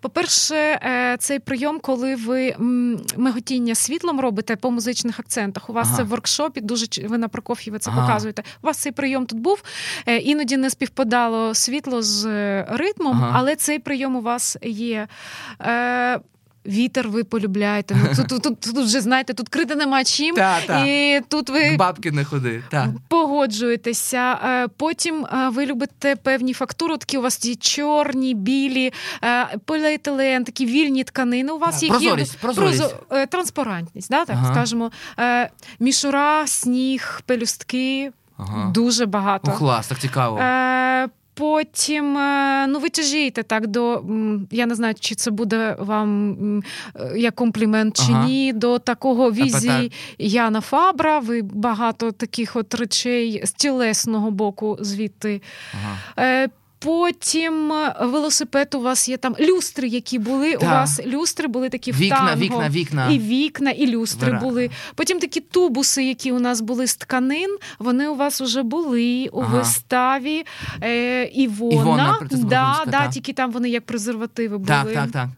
[0.00, 2.54] По-перше, е, цей прийом, коли ви
[3.16, 5.70] миготіння світлом робите по музичних акцентах.
[5.70, 5.96] У вас ага.
[5.96, 8.00] це в воркшопі, дуже ви на Прокоф'єві це ага.
[8.00, 8.42] показуєте.
[8.62, 9.62] У вас цей прийом тут був.
[10.06, 12.24] Е, іноді не співпадало світло з
[12.62, 13.32] ритмом, ага.
[13.34, 15.08] але цей прийом у вас є.
[15.60, 16.20] Е,
[16.66, 17.96] Вітер ви полюбляєте.
[17.96, 20.84] Ну тут тут, тут, тут вже знаєте, тут крити нема чим, та, та.
[20.84, 22.62] і тут ви бабки не ходи.
[22.70, 22.94] Та.
[23.08, 24.38] погоджуєтеся.
[24.44, 26.96] Е, потім е, ви любите певні фактури.
[26.96, 28.92] Такі у вас ті чорні, білі,
[29.24, 31.52] е, поліетилен, такі вільні тканини.
[31.52, 32.94] У вас є прозорість, прозорість.
[33.08, 33.26] Прозо...
[33.26, 34.54] транспарантність, да, так ага.
[34.54, 34.90] скажемо.
[35.80, 38.12] Мішура, сніг, пелюстки.
[38.36, 38.70] Ага.
[38.70, 39.52] Дуже багато.
[39.54, 40.40] О, клас, так цікаво.
[41.34, 44.04] Потім е, ну ви тяжієте так до
[44.50, 46.58] я не знаю, чи це буде вам
[46.96, 48.26] е, як комплімент чи ага.
[48.26, 48.52] ні.
[48.52, 51.18] До такого візії Яна Фабра.
[51.18, 55.42] Ви багато таких от речей з тілесного боку звідти.
[56.16, 56.48] Ага.
[56.84, 60.56] Потім е, велосипед у вас є там люстри, які були.
[60.60, 60.66] Да.
[60.66, 62.36] У вас люстри були такі в вікна, танго.
[62.36, 63.08] вікна, вікна.
[63.10, 64.40] І вікна, і люстри Вера.
[64.40, 64.70] були.
[64.94, 69.40] Потім такі тубуси, які у нас були з тканин, вони у вас вже були у
[69.40, 69.58] ага.
[69.58, 70.44] виставі
[70.82, 71.74] е, Івона.
[71.74, 74.68] Івона да, да, Тільки там вони як презервативи були.
[74.68, 75.28] Так, так, так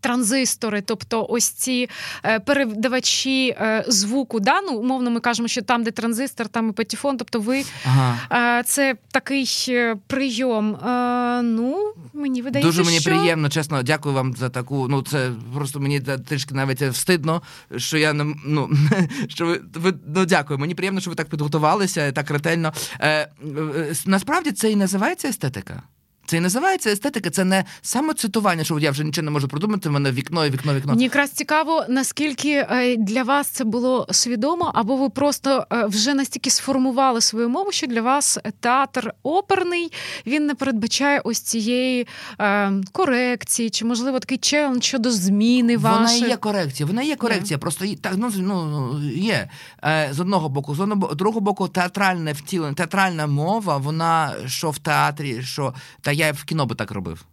[0.00, 1.88] транзистори, тобто ось ці
[2.24, 4.40] е, передавачі е, звуку.
[4.40, 4.60] Да?
[4.60, 7.16] Ну, Умовно, ми кажемо, що там, де транзистор, там і патефон.
[7.16, 8.18] Тобто, ви ага.
[8.60, 9.46] Е, це такий
[10.06, 10.78] прийом.
[11.42, 13.10] Ну, мені видається, Дуже мені що...
[13.10, 14.88] приємно, чесно, дякую вам за таку.
[14.88, 17.42] Ну, це просто мені трішки навіть встидно,
[17.76, 18.70] що я не ну,
[19.28, 20.58] що ви ви ну, дякую.
[20.58, 22.72] Мені приємно, що ви так підготувалися, так ретельно.
[23.00, 23.30] Е,
[24.06, 25.82] Насправді це і називається естетика.
[26.30, 29.92] Це і називається естетика, це не самоцитування, що я вже нічого не можу продумати, в
[29.92, 30.92] мене вікно і вікно, вікно.
[30.92, 36.14] Мені якраз цікаво, наскільки е, для вас це було свідомо, або ви просто е, вже
[36.14, 39.92] настільки сформували свою мову, що для вас театр оперний
[40.26, 42.06] він не передбачає ось цієї
[42.40, 46.20] е, корекції, чи можливо такий челендж щодо зміни ваших...
[46.20, 47.60] Вона є корекція, вона є корекція, yeah.
[47.60, 49.50] просто так ну, ну є
[49.84, 54.78] е, з одного боку, з одного другого боку, театральне втілення, театральна мова, вона що в
[54.78, 57.26] театрі, що та я в кіно би так робив.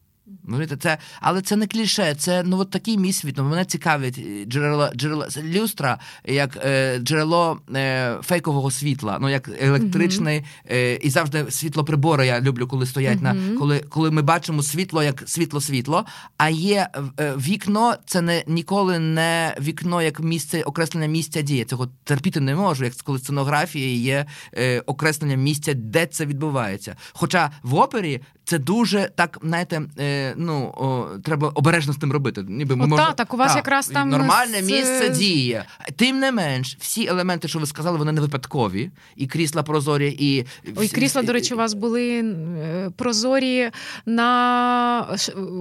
[0.79, 3.37] Це, Але це не кліше, це ну от такий мій світ.
[3.37, 9.49] Ну, мене цікавить е, джерело джерело люстра як е, джерело е, фейкового світла, ну як
[9.61, 10.97] електричний mm-hmm.
[10.97, 12.27] і завжди світлоприбори.
[12.27, 13.51] Я люблю, коли стоять mm-hmm.
[13.51, 16.05] на коли коли ми бачимо світло як світло-світло.
[16.37, 16.87] А є
[17.19, 21.65] е, вікно, це не ніколи не вікно як місце окреслення місця дії.
[21.65, 26.95] Цього терпіти не можу, як коли сценографії є е, окреслення місця, де це відбувається.
[27.13, 32.45] Хоча в опері це дуже так, знаєте, е, ну о, треба обережно з тим робити.
[32.47, 33.03] Ніби ми О, може...
[33.03, 34.71] та, так у вас та, якраз там нормальне з...
[34.71, 35.65] місце діє.
[35.95, 38.91] Тим не менш, всі елементи, що ви сказали, вони не випадкові.
[39.15, 40.45] І крісла прозорі, і
[40.75, 43.69] ой, крісла, до речі, у вас були е, прозорі
[44.05, 45.17] на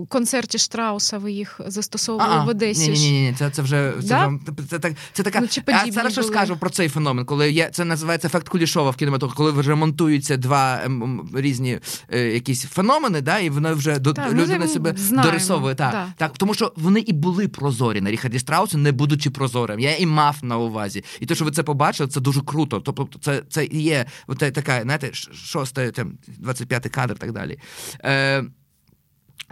[0.08, 1.18] концерті Штрауса.
[1.18, 2.90] Ви їх застосовували А-а, в Одесі.
[2.90, 4.26] Ні, ні, ні, це це вже це, да?
[4.26, 4.38] вже,
[4.70, 5.40] це, так, це така.
[5.40, 8.96] Ну, я зараз що скажу про цей феномен, коли є це називається ефект Кулішова в
[8.96, 11.78] кінематографі, коли вже монтуються два ем, різні
[12.12, 15.74] е, якісь феномени, да, і вони вже до так, людина себе знаємо, дорисовує.
[15.74, 19.80] Так, так, так, тому що вони і були прозорі на Ріхарді Страусі, не будучи прозорим.
[19.80, 21.04] Я і мав на увазі.
[21.20, 22.80] І те, що ви це побачили, це дуже круто.
[22.80, 24.06] Тобто, це це є
[24.38, 27.58] така, знаєте, шосте, там 25 кадр, і так далі.
[28.04, 28.44] Е,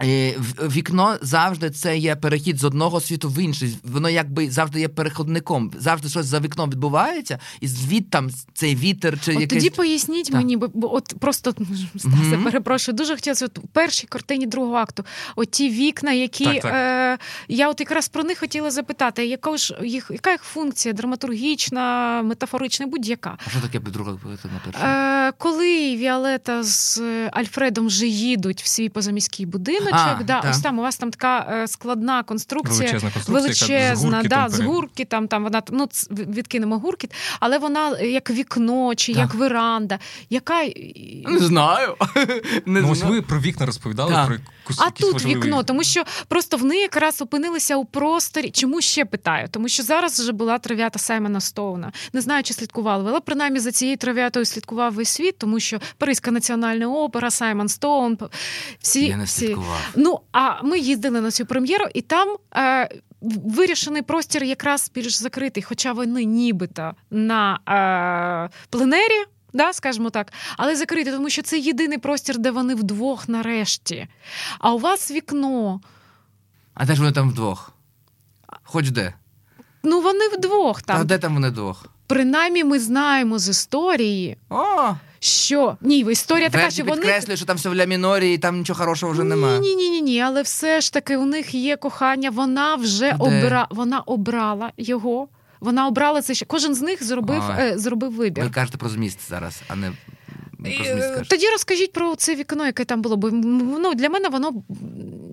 [0.01, 3.77] Вікно завжди це є перехід з одного світу в інший.
[3.83, 5.71] Воно якби завжди є переходником.
[5.79, 9.63] Завжди щось за вікном відбувається, і звідтам цей вітер чи от якийсь...
[9.63, 10.35] тоді поясніть так.
[10.35, 11.51] мені, бо, от просто
[11.95, 12.43] Стасе, mm-hmm.
[12.43, 15.05] перепрошую, дуже хотілося от, у першій картині другого акту.
[15.35, 16.73] От ті вікна, які так, так.
[16.73, 17.17] Е,
[17.47, 22.87] я от якраз про них хотіла запитати, яка ж їх яка їх функція драматургічна, метафорична,
[22.87, 23.37] будь-яка.
[23.47, 24.17] А що таке друга
[24.63, 25.27] картина?
[25.27, 30.17] Е, Коли Віолета з Альфредом вже їдуть в свій позаміський будинок будиночок.
[30.19, 34.27] А, да, Ось там у вас там така е, складна конструкція, величезна, конструкція, величезна з
[34.27, 39.21] да, з гурки, там там вона ну відкинемо гуркіт, але вона як вікно чи так.
[39.21, 39.99] як веранда.
[40.29, 40.63] Яка
[41.25, 41.95] не знаю.
[42.65, 44.25] Не ну, ось ви про вікна розповідали так.
[44.25, 45.35] про якусь, А тут важливі...
[45.35, 48.49] вікно, тому що просто вони якраз опинилися у просторі.
[48.49, 49.47] Чому ще питаю?
[49.51, 51.91] Тому що зараз вже була трав'ята Саймона Стоуна.
[52.13, 56.31] Не знаю, чи слідкували але принаймні за цією трав'ятою слідкував весь світ, тому що Паризька
[56.31, 58.17] національна опера, Саймон Стоун.
[58.79, 59.57] Всі, Я не всі...
[59.95, 62.35] Ну а ми їздили на цю прем'єру, і там.
[62.55, 62.89] Е,
[63.45, 67.59] Вирішений простір якраз більш закритий, хоча вони нібито на
[68.49, 73.29] е, пленері, да, скажімо так, але закритий, тому що це єдиний простір, де вони вдвох
[73.29, 74.07] нарешті.
[74.59, 75.81] А у вас вікно.
[76.73, 77.71] А де ж вони там вдвох?
[78.63, 79.13] Хоч де?
[79.83, 81.01] Ну, вони вдвох там.
[81.01, 81.85] А де там вони вдвох?
[82.07, 84.37] Принаймні, ми знаємо з історії.
[84.49, 84.93] О!
[85.19, 88.57] Що ні, історія така, що вони підкреслює, що там все в ля мінорі, і там
[88.57, 89.59] нічого хорошого вже немає.
[89.59, 92.29] Ні, ні, ні, ні, але все ж таки у них є кохання.
[92.29, 93.67] Вона вже обра...
[93.69, 95.27] вона обрала його.
[95.59, 96.45] Вона обрала це ще.
[96.45, 98.43] Кожен з них зробив е, зробив вибір.
[98.43, 99.91] Ви кажете про зміст зараз, а не
[100.57, 101.29] про зміст.
[101.29, 104.51] тоді розкажіть про це вікно, яке там було, бо ну, для мене воно,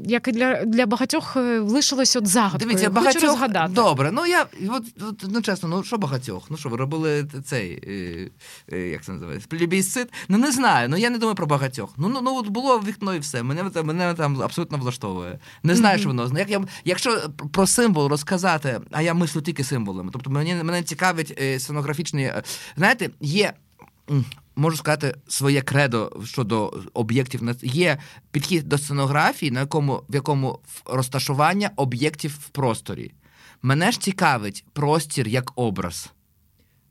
[0.05, 2.59] як і для для багатьох, е, лишилось от загадкою.
[2.59, 3.23] Дивіться, Хочу багатьох...
[3.23, 3.73] розгадати.
[3.73, 6.45] Добре, ну я от, от, ну чесно, ну що багатьох?
[6.51, 8.31] Ну що, ви робили цей, е,
[8.73, 10.13] е, як це називається, плебісцит?
[10.29, 11.95] Ну не знаю, ну я не думаю про багатьох.
[11.97, 13.43] Ну ну, ну от було вікно і все.
[13.43, 15.39] Мене мене там абсолютно влаштовує.
[15.63, 16.01] Не знаю, mm-hmm.
[16.01, 16.39] що воно.
[16.39, 20.11] Як я, Якщо про символ розказати, а я мислю тільки символами.
[20.13, 22.33] Тобто мені мене цікавить е, сценографічні.
[22.77, 23.53] Знаєте, є
[24.57, 27.43] можу сказати своє кредо щодо об'єктів.
[27.63, 27.99] Є
[28.31, 33.13] підхід до сценографії, на якому в якому розташування об'єктів в просторі.
[33.63, 36.11] Мене ж цікавить простір як образ.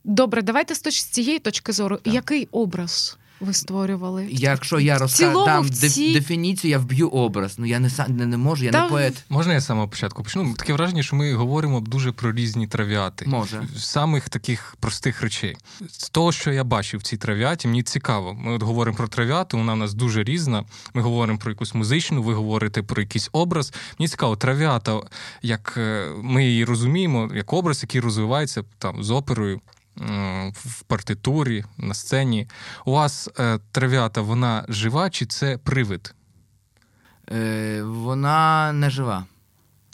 [0.03, 1.97] Добре, давайте з цієї точки зору.
[1.97, 2.13] Так.
[2.13, 3.17] Який образ?
[3.41, 4.27] Ви створювали.
[4.31, 6.13] Якщо я розкажу ці...
[6.13, 7.55] дефініцію, я вб'ю образ.
[7.57, 8.83] Ну я не не, не можу, я Та...
[8.83, 9.23] не поет.
[9.29, 10.53] Можна я з самого початку почну?
[10.53, 13.25] Таке враження, що ми говоримо дуже про різні трав'яти.
[13.27, 13.63] Може.
[13.77, 15.57] Самих таких простих речей.
[15.89, 18.33] З того, що я бачив в цій трав'яті, мені цікаво.
[18.33, 20.63] Ми от говоримо про трав'яту, вона у нас дуже різна.
[20.93, 23.73] Ми говоримо про якусь музичну, ви говорите про якийсь образ.
[23.99, 24.99] Мені цікаво, трав'ята,
[25.41, 29.61] як е, ми її розуміємо, як образ, який розвивається там з оперою
[30.53, 32.47] в партитурі, на сцені.
[32.85, 36.15] У вас е, трав'ята, вона жива чи це привид?
[37.31, 39.25] Е, Вона не жива.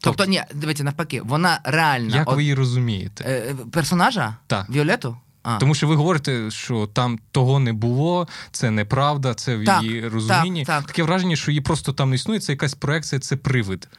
[0.01, 2.15] Тобто, тобто ні, дивіться, навпаки, вона реальна.
[2.15, 3.23] Як От, ви її розумієте?
[3.23, 4.35] Е, Персонажа?
[4.47, 4.69] Так.
[4.69, 5.17] Віолету?
[5.43, 5.57] А.
[5.57, 10.07] Тому що ви говорите, що там того не було, це неправда, це в так, її
[10.07, 10.65] розумінні.
[10.65, 10.87] Так, так.
[10.87, 13.89] Таке враження, що її просто там не існує, це якась проекція, це привид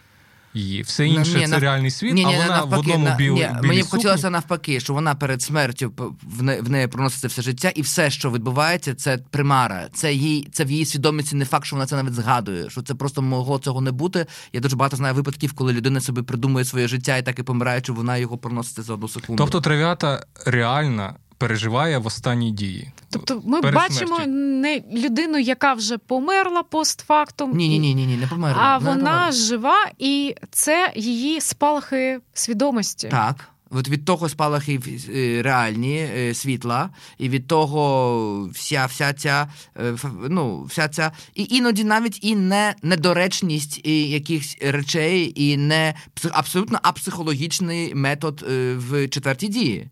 [0.59, 0.82] її.
[0.82, 1.61] Все інше ні, це нав...
[1.61, 3.34] реальний світ, ні, ні, а вона навпаки, в одному біл...
[3.34, 5.92] ні, Мені б хотілося навпаки, що вона перед смертю
[6.22, 9.88] в, не, в неї проноситься все життя, і все, що відбувається, це примара.
[9.94, 12.70] Це їй, це в її свідомості не факт, що вона це навіть згадує.
[12.70, 14.26] Що це просто могло цього не бути.
[14.52, 17.92] Я дуже багато знаю випадків, коли людина собі придумує своє життя і так і помираючи,
[17.92, 19.42] вона його проноситься за одну секунду.
[19.42, 22.93] Тобто трав'ята реальна переживає в останній дії.
[23.11, 24.30] Тобто ми бачимо смерті.
[24.30, 28.62] не людину, яка вже померла постфактум, ні, ні, ні, ні, ні, не померла.
[28.62, 33.09] А вона, вона жива, і це її спалахи свідомості.
[33.09, 33.49] Так.
[33.70, 34.80] От від того спалахи
[35.14, 39.97] е, реальні е, світла, і від того вся вся ця е,
[40.28, 45.95] ну, вся ця і іноді навіть і не недоречність і якихось речей, і не
[46.30, 48.45] абсолютно апсихологічний метод
[48.76, 49.89] в четвертій дії.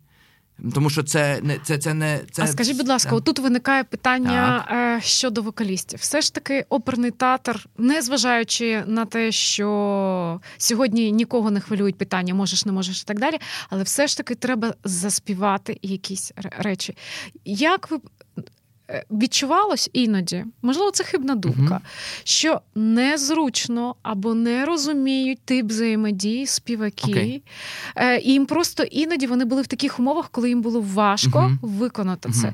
[0.75, 2.43] Тому що це не це, це не це.
[2.43, 4.77] А скажіть, будь ласка, отут виникає питання так.
[4.77, 5.99] Е, щодо вокалістів.
[5.99, 12.67] Все ж таки, оперний театр, незважаючи на те, що сьогодні нікого не хвилюють питання, можеш,
[12.67, 13.39] не можеш і так далі,
[13.71, 16.97] але все ж таки треба заспівати якісь речі.
[17.45, 17.99] Як ви
[19.11, 21.89] відчувалось іноді, можливо, це хибна думка, uh
[22.25, 27.13] що незручно або не розуміють тип взаємодії співаки.
[27.13, 27.41] Okay.
[27.97, 31.59] Е, і їм просто іноді вони були в таких умовах, коли їм було важко uh
[31.63, 32.53] виконати це.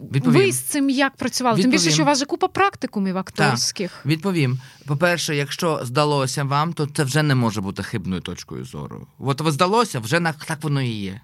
[0.00, 0.40] Відповім.
[0.40, 1.56] Ви з цим як працювали?
[1.56, 1.70] Відповім.
[1.70, 3.90] Тим більше, що у вас же купа практикумів акторських.
[3.90, 4.06] Так.
[4.06, 4.58] Відповім.
[4.86, 9.06] По-перше, якщо здалося вам, то це вже не може бути хибною точкою зору.
[9.18, 11.20] От здалося, вже так воно і є.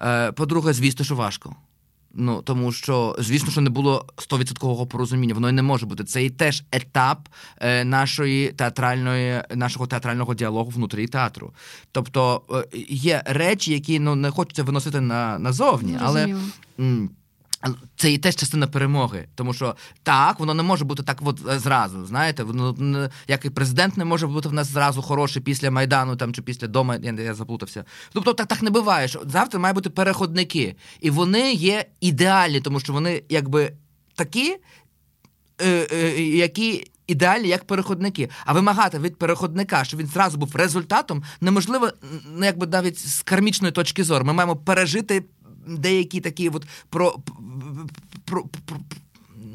[0.00, 1.56] Е, по-друге, звісно, що важко.
[2.16, 6.04] Ну тому що, звісно, що не було стовідсоткового порозуміння, воно і не може бути.
[6.04, 7.28] Це і теж етап
[7.60, 11.52] е, нашої театральної, нашого театрального діалогу внутрі театру.
[11.92, 16.36] Тобто е, є речі, які ну не хочеться виносити на назовні, але.
[16.80, 17.10] М-
[17.96, 21.58] це і теж частина перемоги, тому що так, воно не може бути так от е,
[21.58, 22.06] зразу.
[22.06, 26.34] Знаєте, воно як і президент не може бути в нас зразу хороший після Майдану там
[26.34, 27.84] чи після дома, я, я заплутався.
[28.12, 29.08] Тобто так так не буває.
[29.08, 30.76] що Завтра мають бути переходники.
[31.00, 33.72] І вони є ідеальні, тому що вони якби
[34.14, 34.56] такі,
[35.60, 36.90] е, е, які.
[37.06, 41.90] Ідеальні як переходники, а вимагати від переходника, щоб він зразу був результатом, неможливо
[42.42, 44.24] якби навіть з кармічної точки зору.
[44.24, 45.24] Ми маємо пережити
[45.66, 47.16] деякі такі от про.
[48.24, 48.76] Про, про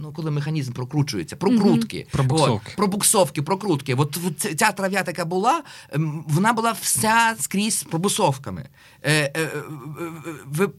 [0.01, 2.11] Ну, коли механізм прокручується, прокрутки, mm-hmm.
[2.11, 2.69] пробуксовки.
[2.71, 3.95] От, пробуксовки, прокрутки.
[3.95, 8.69] От, от ця трав'я така була, ем, вона була вся скрізь з пробуксовками.
[9.03, 9.51] Е, е, е,
[10.45, 10.69] ви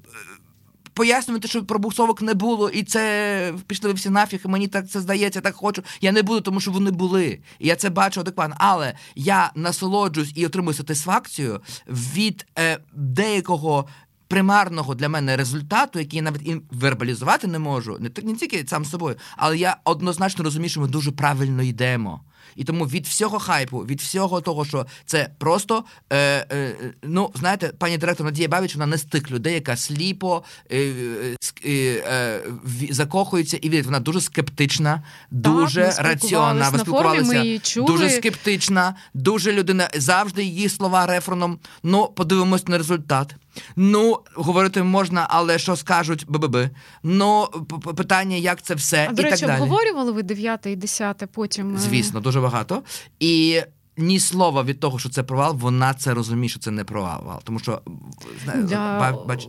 [0.94, 5.00] пояснюєте, що пробуксовок не було, і це пішли ви всі нафіг, і мені так це
[5.00, 5.82] здається, так хочу.
[6.00, 7.38] Я не буду, тому що вони були.
[7.58, 8.56] І я це бачу адекватно.
[8.58, 13.88] Але я насолоджуюсь і отримую сатисфакцію від е, деякого
[14.30, 18.84] примарного для мене результату, який я навіть і вербалізувати не можу, не не тільки сам
[18.84, 22.20] собою, але я однозначно розумію, що ми дуже правильно йдемо.
[22.56, 27.72] І тому від всього хайпу, від всього того, що це просто е, е, ну знаєте,
[27.78, 30.78] пані директор Надія Бавіч, вона не з тих людей, яка сліпо е,
[31.64, 32.40] е, е,
[32.90, 33.86] закохується і вірить.
[33.86, 36.70] Вона дуже скептична, дуже так, раціонна.
[36.70, 41.58] Ви спілкувалися дуже скептична, дуже людина завжди її слова рефреном.
[41.82, 43.34] Ну, подивимось на результат.
[43.76, 46.56] Ну, говорити можна, але що скажуть БББ?
[47.02, 47.46] Ну,
[47.96, 49.62] питання, як це все а, і до речі, так далі.
[49.62, 51.74] обговорювали ви дев'яте і десяте потім?
[51.74, 51.78] Е?
[51.78, 52.82] Звісно, дуже багато.
[53.20, 53.62] І
[53.96, 57.40] ні слова від того, що це провал, вона це розуміє, що це не провал.
[57.44, 57.82] Тому що
[58.44, 59.48] знає, бач...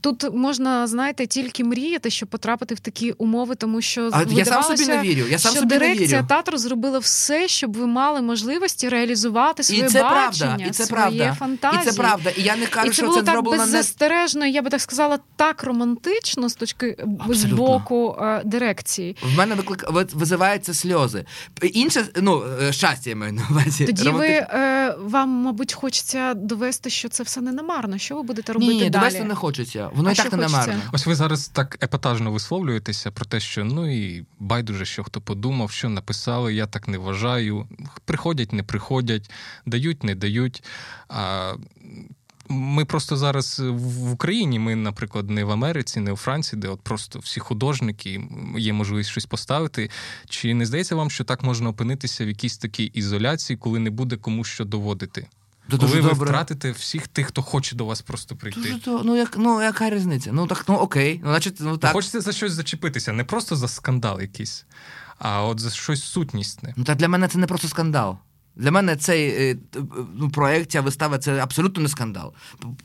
[0.00, 4.62] тут можна, знаєте, тільки мріяти, щоб потрапити в такі умови, тому що а я сам
[4.62, 5.26] собі не вірю.
[5.30, 6.28] Я сам що собі дирекція не вірю.
[6.28, 10.86] театру зробила все, щоб ви мали можливості реалізувати своє і це бачення, правда, і це
[10.86, 11.34] своє правда.
[11.38, 11.82] фантазії.
[11.82, 12.30] І це правда.
[12.30, 14.80] І я не кажу, і це що було це так зроблено беззастережно, я би так
[14.80, 16.96] сказала, так романтично з точки
[17.28, 19.16] з боку е, дирекції.
[19.22, 19.84] В мене виклик
[20.14, 21.24] визиваються сльози.
[21.62, 23.89] Інше ну е, щастя я маю на увазі.
[23.96, 24.46] Тоді Романтич...
[24.50, 24.58] ви.
[24.58, 27.98] Е, вам, мабуть, хочеться довести, що це все не намарно.
[27.98, 28.72] Що ви будете робити?
[28.72, 28.90] Ні, далі?
[28.90, 29.90] довести не хочеться.
[29.94, 30.82] Воно а і так не намарно.
[30.92, 35.70] Ось ви зараз так епатажно висловлюєтеся про те, що ну і байдуже, що хто подумав,
[35.70, 36.54] що написали.
[36.54, 37.68] Я так не вважаю.
[38.04, 39.30] Приходять, не приходять,
[39.66, 40.64] дають, не дають.
[41.08, 41.52] А
[42.50, 46.80] ми просто зараз в Україні, ми, наприклад, не в Америці, не у Франції, де от
[46.80, 48.28] просто всі художники
[48.58, 49.90] є можливість щось поставити.
[50.28, 54.16] Чи не здається вам, що так можна опинитися в якійсь такій ізоляції, коли не буде
[54.16, 55.26] кому що доводити?
[55.70, 56.30] То Коли ви добре.
[56.30, 58.60] втратите всіх тих, хто хоче до вас просто прийти.
[58.60, 60.30] Дуже, то, ну як ну яка різниця?
[60.32, 61.20] Ну так ну окей.
[61.24, 61.92] Ну, значить, ну так.
[61.92, 64.64] Хочеться за щось зачепитися, не просто за скандал якийсь,
[65.18, 66.74] а от за щось сутнісне.
[66.76, 68.18] Ну так для мене це не просто скандал.
[68.56, 69.56] Для мене цей е,
[70.14, 72.32] ну, проект, ця вистава це абсолютно не скандал.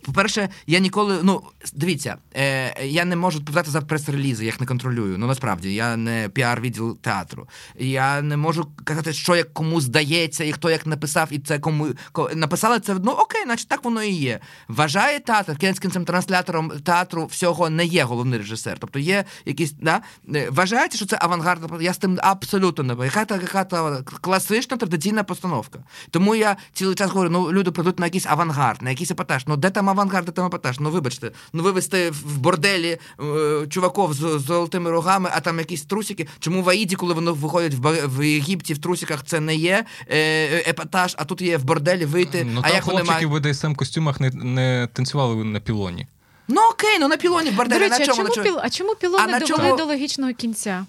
[0.02, 1.20] По-перше, я ніколи.
[1.24, 1.42] Ну,
[1.74, 5.18] дивіться, е, я не можу відповідати за прес-релізи, я їх не контролюю.
[5.18, 7.48] Ну насправді я не піар-відділ театру.
[7.80, 11.88] Я не можу казати, що як кому здається, і хто як написав, і це кому
[12.36, 14.40] написали це ну окей, значить так воно і є.
[14.68, 18.78] Вважає театр, кінець кінцем транслятором театру всього не є головний режисер.
[18.80, 20.02] Тобто є якісь да
[20.36, 21.82] е, вважаєте, що це авангард.
[21.82, 25.90] Я з тим абсолютно не яка яка класична традиційна постановка постановка.
[26.12, 29.48] Тому я цілий час говорю: ну люди прийдуть на якийсь авангард, на якийсь епатаж.
[29.48, 30.80] Ну де там авангард, де там епатаж?
[30.80, 35.84] Ну вибачте, ну вивезти в борделі е, чуваков з, з золотими рогами, а там якісь
[35.84, 36.28] трусики.
[36.40, 40.46] Чому в Аїді, коли вони виходять в в Єгипті в трусиках, це не є е,
[40.70, 42.48] епатаж, а тут є в борделі вийти.
[42.54, 43.30] Ну, а як вони мають...
[43.30, 46.08] в БДСМ костюмах не, не танцювали на пілоні.
[46.48, 47.80] Ну окей, ну на пілоні в борделі.
[47.80, 48.60] До речі, на чому, а чому, піл...
[48.62, 49.78] а чому пілони довели чому...
[49.78, 50.86] до логічного кінця?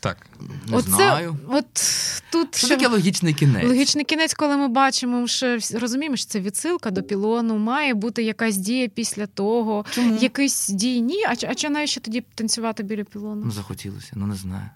[0.00, 0.26] Так.
[0.68, 1.36] Не Оце, знаю.
[1.48, 1.66] От
[2.30, 3.66] тут Що таке логічний кінець?
[3.66, 8.56] Логічний кінець, коли ми бачимо, що розуміємо, що це відсилка до пілону, має бути якась
[8.56, 10.16] дія після того, Чому?
[10.16, 11.00] якийсь дій.
[11.00, 13.42] Ні, а а чи навіщо тоді танцювати біля пілону?
[13.44, 14.70] Ну, захотілося, ну не знаю.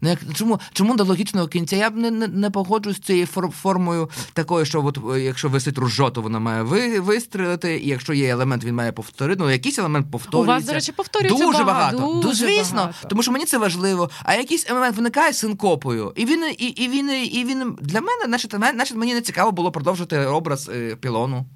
[0.00, 1.76] Ну, як чому чому до логічного кінця?
[1.76, 5.78] Я б не не, не погоджуюсь з цією формою такою, що от е, якщо висить
[5.78, 9.42] ружо, то вона має ви, вистрілити, і якщо є елемент, він має повторити.
[9.42, 10.52] Ну якийсь елемент повторюється.
[10.52, 11.98] У вас, до речі, повторюється дуже багато.
[11.98, 12.20] багато.
[12.20, 13.08] Дуже Звісно, багато.
[13.08, 14.10] тому що мені це важливо.
[14.22, 18.54] А якийсь елемент виникає синкопою, і він і, і він і він для мене, значить,
[18.74, 21.46] значить, мені не цікаво було продовжити образ е, пілону.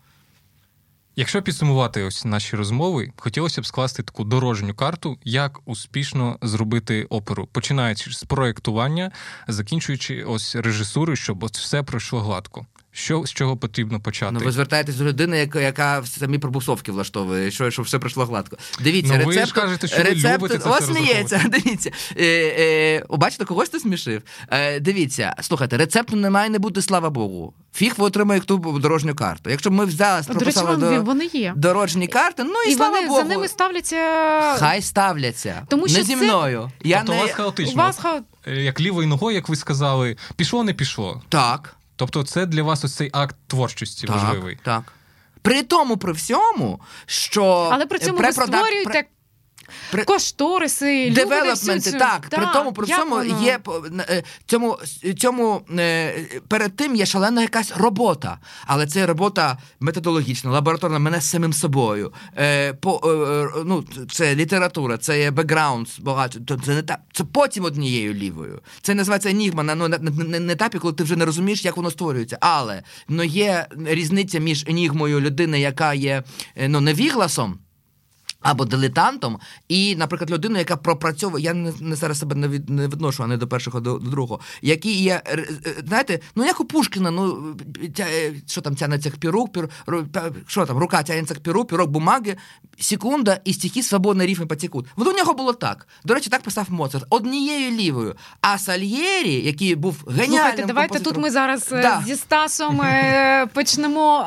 [1.17, 7.49] Якщо підсумувати ось наші розмови, хотілося б скласти таку дорожню карту, як успішно зробити оперу,
[7.53, 9.11] починаючи з проєктування,
[9.49, 12.67] закінчуючи ось режисурою, щоб ось все пройшло гладко.
[12.95, 14.33] Що з чого потрібно почати?
[14.33, 18.57] Ну, ви звертаєтесь до людини, яка яка самі пробусовки влаштовує, що щоб все пройшло гладко.
[18.81, 21.45] Дивіться, ну, рецепт, ж кажете, що рецепт, ви любите сміється.
[21.49, 22.27] Дивіться, е,
[22.59, 24.23] е, бачите, когось ти смішив.
[24.51, 27.55] Е, Дивіться, слухайте, рецепту немає не бути, слава Богу.
[27.75, 29.51] Фіг ви отримаєте ту дорожню карту.
[29.51, 31.53] Якщо б ми взяли прописали до речі, вони є.
[31.57, 33.21] дорожні карти, ну і, і слава вони, Богу.
[33.21, 33.97] за ними ставляться.
[34.59, 35.63] Хай ставляться.
[35.69, 36.71] Тому що не зі мною.
[36.83, 36.89] Це...
[36.89, 37.19] Я тобто не...
[37.19, 37.73] у вас хаотично.
[37.73, 38.21] У вас ха...
[38.47, 41.23] Як лівою ногою, як ви сказали, пішло, не пішло.
[41.29, 41.77] Так.
[41.97, 44.59] Тобто, це для вас ось цей акт творчості так, важливий.
[44.63, 44.93] Так.
[45.43, 49.05] При тому, при всьому, що але при цьому ви створюєте
[49.91, 50.05] при...
[50.05, 51.99] Кошториси, девелопменти, всю...
[51.99, 52.27] так.
[52.31, 52.87] Да, при тому при
[53.23, 53.45] воно?
[53.45, 53.59] є
[53.99, 54.79] е, цьому
[55.19, 56.15] цьому е,
[56.49, 62.13] перед тим є шалена якась робота, але це робота методологічна, лабораторна, мене з самим собою.
[62.39, 63.01] Е, по,
[63.67, 66.39] ну, Це література, це є бекграунд багато.
[66.65, 68.61] Це не та це потім однією лівою.
[68.83, 71.77] Це називається енігма на ну, на, на, на етапі, коли ти вже не розумієш, як
[71.77, 72.39] воно створюється.
[72.41, 76.23] Але ну, є різниця між енігмою людини, яка є
[76.69, 77.59] ну, невігласом.
[78.43, 79.39] Або дилетантом,
[79.69, 83.27] і, наприклад, людину, яка пропрацьовує, я не, не зараз себе не від не відношу, а
[83.27, 85.49] не до першого до, до другого, які є, е,
[85.87, 87.57] знаєте, ну як у Пушкіна, ну
[87.97, 89.69] тя, е, що там тянеться к піру, пір,
[90.47, 92.37] що там, рука тянеться к піру, пірок бумаги,
[92.79, 94.87] секунда, і стихи свободно рифми потекуть.
[94.97, 95.87] От у нього було так.
[96.05, 98.17] До речі, так писав Моцарт, однією лівою.
[98.41, 102.03] А Сальєрі, який був геніальним Слухайте, давайте тут ми зараз да.
[102.07, 102.81] зі Стасом
[103.53, 104.27] почнемо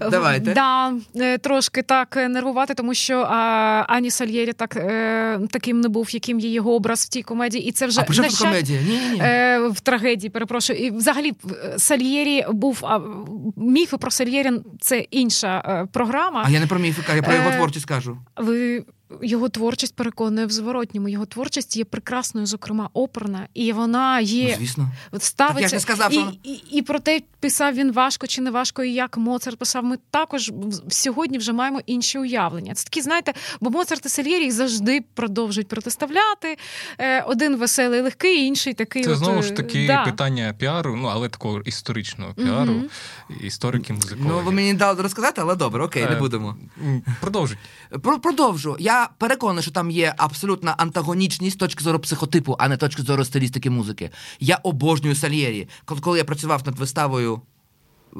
[0.00, 0.54] Давайте.
[0.54, 0.92] Да,
[1.38, 6.50] трошки так нервувати, тому що а, Ані Сальєрі так е, таким не був, яким є
[6.50, 8.38] його образ в тій комедії, і це вже а на щас...
[8.38, 8.80] комедія?
[8.80, 9.20] Ні, ні, ні.
[9.20, 10.30] Е, в трагедії.
[10.30, 11.32] Перепрошую, і взагалі
[11.76, 13.00] Сальєрі був а,
[13.56, 16.42] міфи про Сальєрі це інша е, програма.
[16.46, 18.18] А я не про міфи, я про його творчість кажу.
[18.36, 18.84] Ви
[19.22, 21.08] його творчість переконує в зворотньому.
[21.08, 24.90] Його творчість є прекрасною, зокрема, оперна, і вона є ну, звісно.
[25.18, 26.32] ставиться так я сказав, що...
[26.42, 29.84] і, і, і про те, писав він важко чи не важко, і як Моцарт писав.
[29.84, 30.52] Ми також
[30.88, 32.74] сьогодні вже маємо інші уявлення.
[32.74, 36.58] Це такі, знаєте, бо Моцарт і Сальєрі завжди продовжують протиставляти.
[36.98, 39.04] Е, один веселий, легкий, інший такий.
[39.04, 40.04] Це от, знову ж таки да.
[40.04, 43.46] питання піару, ну але такого історичного піару, mm-hmm.
[43.46, 44.28] історики музикологи.
[44.28, 46.56] Ну ви мені не дали розказати, але добре, окей, е, не будемо.
[47.20, 47.58] Продовжуй.
[48.22, 48.76] Продовжу.
[48.78, 53.70] Я переконаний, що там є абсолютна антагонічність точки зору психотипу, а не точки зору стилістики
[53.70, 54.10] музики.
[54.40, 55.68] Я обожнюю Сальєрі.
[55.84, 57.40] Коли я працював над виставою,
[58.16, 58.18] е,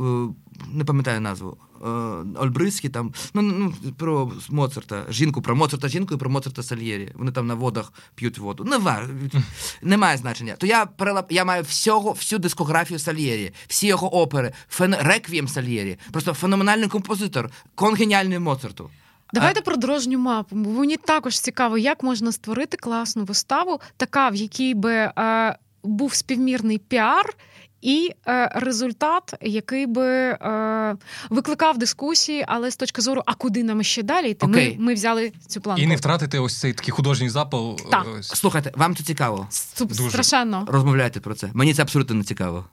[0.72, 1.56] не пам'ятаю назву.
[1.82, 1.88] Е,
[2.36, 7.12] Ольбриський там, ну, ну про Моцарта, жінку, про Моцарта жінку і про Моцарта Сальєрі.
[7.14, 8.64] Вони там на водах п'ють воду.
[8.64, 9.08] Не вар,
[9.82, 10.54] немає значення.
[10.58, 15.98] То я перелап, я маю всього, всю дискографію Сальєрі, всі його опери, фен, реквієм Сальєрі.
[16.12, 18.90] Просто феноменальний композитор, конгеніальний Моцарту.
[19.32, 19.62] Давайте а...
[19.62, 20.56] про дорожню мапу.
[20.56, 26.14] Бо мені також цікаво, як можна створити класну виставу, така, в якій би е, був
[26.14, 27.34] співмірний піар.
[27.82, 30.96] І е, результат, який би е,
[31.30, 34.46] викликав дискусії, але з точки зору, а куди нам ще далі йти?
[34.46, 35.82] Ми, ми взяли цю планку.
[35.82, 37.80] І не втратити ось цей такий художній запал.
[37.90, 38.06] Так.
[38.18, 38.28] Ось.
[38.28, 39.48] Слухайте, вам це цікаво?
[39.80, 40.10] Дуже.
[40.10, 40.64] Страшенно.
[40.68, 41.50] Розмовляйте про це.
[41.54, 42.64] Мені це абсолютно не цікаво.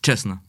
[0.00, 0.40] Чесно.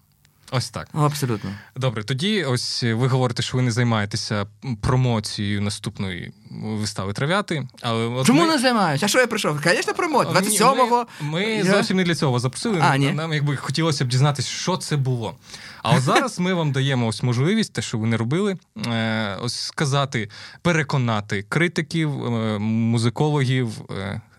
[0.52, 0.88] Ось так.
[0.94, 1.52] Абсолютно.
[1.76, 4.46] Добре, тоді ось ви говорите, що ви не займаєтеся
[4.82, 7.68] промоцією наступної вистави трав'яти.
[7.82, 8.48] Але от Чому ми...
[8.48, 9.06] не займаюся?
[9.06, 9.60] А що я прийшов?
[9.64, 10.36] Звісно, промоція.
[10.36, 11.08] 27-го.
[11.22, 11.64] Ми, ми я...
[11.64, 12.80] зовсім не для цього запросили.
[12.82, 13.12] А, ні?
[13.12, 15.36] Нам якби хотілося б дізнатися, що це було.
[15.84, 19.56] А от зараз ми вам даємо ось можливість, те, що ви не робили, е, ось
[19.56, 20.30] сказати,
[20.62, 23.70] переконати критиків, е, музикологів.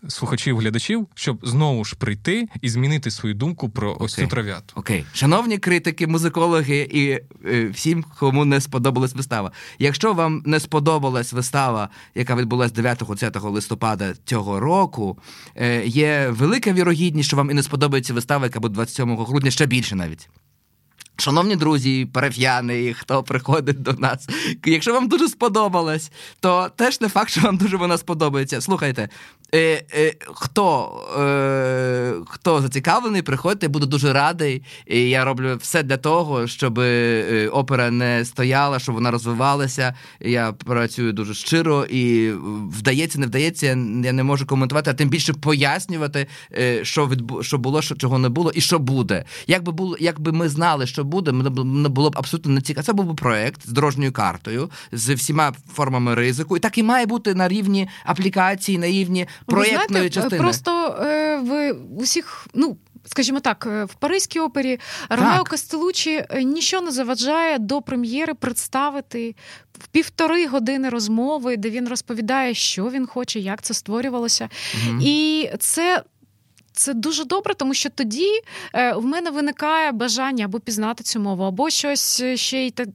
[0.09, 4.72] Слухачів, глядачів, щоб знову ж прийти і змінити свою думку про ось цю трав'яту.
[4.74, 7.11] Окей, шановні критики, музикологи і
[7.48, 9.53] е, всім, кому не сподобалась вистава.
[9.78, 15.18] Якщо вам не сподобалась вистава, яка відбулася 9-10 листопада цього року,
[15.57, 19.66] е, є велика вірогідність, що вам і не сподобається вистава, яка буде 27 грудня, ще
[19.66, 20.28] більше навіть.
[21.16, 24.29] Шановні друзі, парафіяни, хто приходить до нас.
[24.64, 26.11] Якщо вам дуже сподобалось,
[26.41, 28.61] то теж не факт, що вам дуже вона сподобається.
[28.61, 29.08] Слухайте,
[29.54, 34.62] е, е, хто е, хто зацікавлений, приходьте, буду дуже радий.
[34.87, 39.95] І Я роблю все для того, щоб е, опера не стояла, щоб вона розвивалася.
[40.20, 42.33] Я працюю дуже щиро і
[42.70, 46.26] вдається, не вдається, я не можу коментувати, а тим більше пояснювати,
[46.58, 49.24] е, що відбу, що було, що чого не було, і що буде.
[49.46, 52.84] Якби було, якби ми знали, що буде, мене було б абсолютно не цікаво.
[52.84, 56.57] Це був би проект з дорожньою картою, з всіма формами ризику.
[56.57, 60.42] І так і має бути на рівні аплікації, на рівні проєктної знаєте, частини.
[60.42, 62.76] Просто е, в усіх, ну.
[63.04, 69.34] Скажімо так, е, в Паризькій опері Ромео Кастелучі е, нічого не заважає до прем'єри представити
[69.78, 74.48] в півтори години розмови, де він розповідає, що він хоче, як це створювалося.
[74.74, 74.98] Угу.
[75.02, 76.02] І це
[76.72, 78.28] це дуже добре, тому що тоді
[78.74, 82.88] е, в мене виникає бажання або пізнати цю мову, або щось ще й так.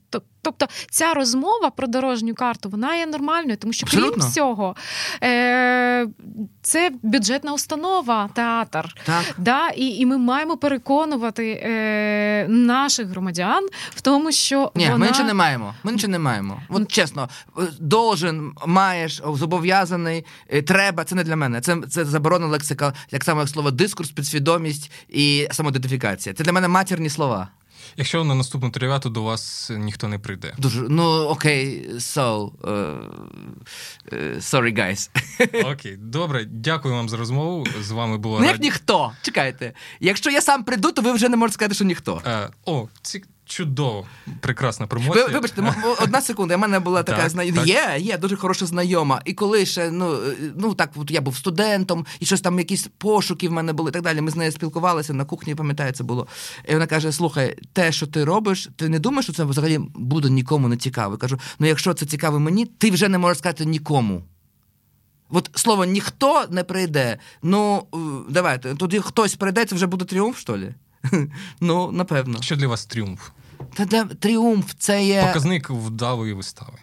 [0.47, 4.11] Тобто ця розмова про дорожню карту вона є нормальною, тому що Абсолютно.
[4.11, 4.75] крім всього,
[5.23, 6.07] е,
[6.61, 8.95] це бюджетна установа, театр.
[9.05, 9.23] Так.
[9.37, 9.69] Да?
[9.69, 14.97] І і ми маємо переконувати е, наших громадян в тому, що Ні, вона...
[14.97, 15.73] ми нічого не маємо.
[15.83, 16.61] Ми нічого не маємо.
[16.69, 17.29] От чесно,
[17.79, 21.03] должен, маєш, зобов'язаний, е, треба.
[21.03, 21.61] Це не для мене.
[21.61, 26.35] Це це заборонена лексика, як саме слово дискурс, підсвідомість і самоідентифікація.
[26.35, 27.47] Це для мене матірні слова.
[27.97, 30.53] Якщо на наступну дев'яту до вас ніхто не прийде.
[30.57, 33.09] Дуже ну окей, so, uh,
[34.39, 35.09] sorry, guys.
[35.72, 37.65] Окей, добре, дякую вам за розмову.
[37.81, 39.11] З вами було Ну, як ніхто.
[39.22, 39.73] Чекайте.
[39.99, 42.22] Якщо я сам прийду, то ви вже не можете сказати, що ніхто.
[42.26, 44.05] Uh, О, ці чудово,
[44.39, 45.25] прекрасна промоція.
[45.25, 46.55] Ви, вибачте, одна секунда.
[46.55, 47.63] У мене була така знайома.
[47.63, 49.21] Є, є дуже хороша знайома.
[49.25, 50.19] І коли ще ну
[50.55, 53.93] ну так, от я був студентом, і щось там, якісь пошуки в мене були і
[53.93, 54.21] так далі.
[54.21, 56.27] Ми з нею спілкувалися на кухні, пам'ятаю, це було.
[56.69, 60.29] І вона каже: Слухай, те, що ти робиш, ти не думаєш, що це взагалі буде
[60.29, 61.13] нікому не цікаво.
[61.13, 64.23] Я кажу, ну якщо це цікаво мені, ти вже не можеш сказати нікому.
[65.29, 67.17] От слово ніхто не прийде.
[67.43, 67.97] Ну е,
[68.29, 70.75] давайте, тоді хтось прийде, це вже буде тріумф, що ли?
[71.61, 72.41] Ну, напевно.
[72.41, 73.29] Що для вас тріумф?
[73.73, 75.23] Та де тріумф це є.
[75.27, 76.77] Показник вдалої вистави.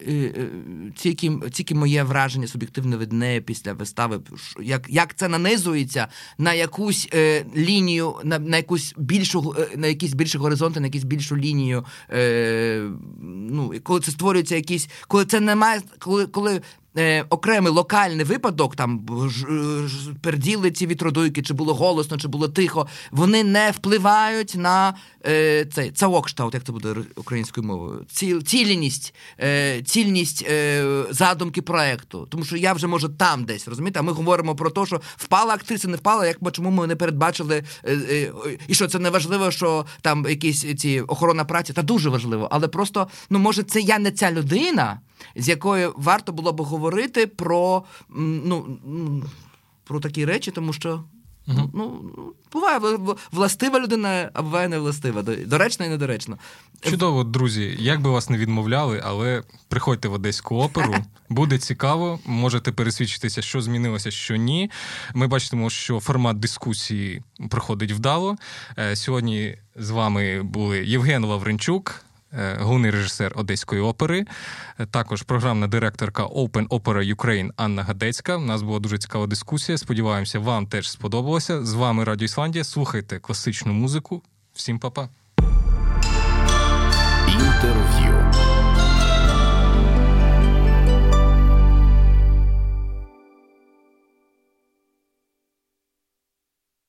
[0.00, 0.48] Е, е,
[0.96, 4.20] тільки тільки моє враження суб'єктивне від неї після вистави,
[4.60, 6.08] як як це нанизується
[6.38, 11.04] на якусь е, лінію, на на якусь більшу, е, на якісь більші горизонти, на якусь
[11.04, 11.84] більшу лінію.
[12.10, 12.90] Е,
[13.50, 16.60] ну, Коли це створюється якісь, коли це немає, коли коли
[16.98, 19.46] е, окремий локальний випадок, там ж
[20.22, 24.94] перділи ці вітродуйки, чи було голосно, чи було тихо, вони не впливають на
[25.26, 32.26] е, цей цаокштаут, як це буде українською мовою, ці, ціліність, е, цільність е, задумки проекту.
[32.30, 35.54] Тому що я вже можу там десь розумієте, а ми говоримо про те, що впала
[35.54, 38.32] актриса, не впала, як чому ми не передбачили, е, е,
[38.68, 42.68] і що це не важливо, що там якісь ці охорона праці, та дуже важливо, але
[42.68, 45.00] просто ну може це я не ця людина
[45.36, 47.84] з якою варто було б говорити про
[48.16, 48.78] ну,
[49.84, 51.04] про такі речі, тому що.
[51.48, 51.68] Uh-huh.
[51.74, 52.12] Ну,
[52.52, 52.80] буває
[53.32, 55.22] властива людина, а буває не властива.
[55.22, 56.36] Доречна і недоречна.
[56.80, 57.76] Чудово, друзі.
[57.78, 60.94] Як би вас не відмовляли, але приходьте в Одеську оперу.
[61.28, 64.70] Буде цікаво, можете пересвідчитися, що змінилося, що ні.
[65.14, 68.36] Ми бачимо, що формат дискусії проходить вдало.
[68.78, 72.04] Е, сьогодні з вами були Євген Лавренчук.
[72.32, 74.24] Е, головний режисер Одеської опери,
[74.78, 78.36] е, також програмна директорка Open Opera Ukraine Анна Гадецька.
[78.36, 79.78] У нас була дуже цікава дискусія.
[79.78, 81.64] Сподіваємося, вам теж сподобалося.
[81.64, 82.64] З вами Радіо Ісландія.
[82.64, 84.22] Слухайте класичну музику.
[84.54, 85.08] Всім па-па.
[87.28, 88.45] Інтерв'ю.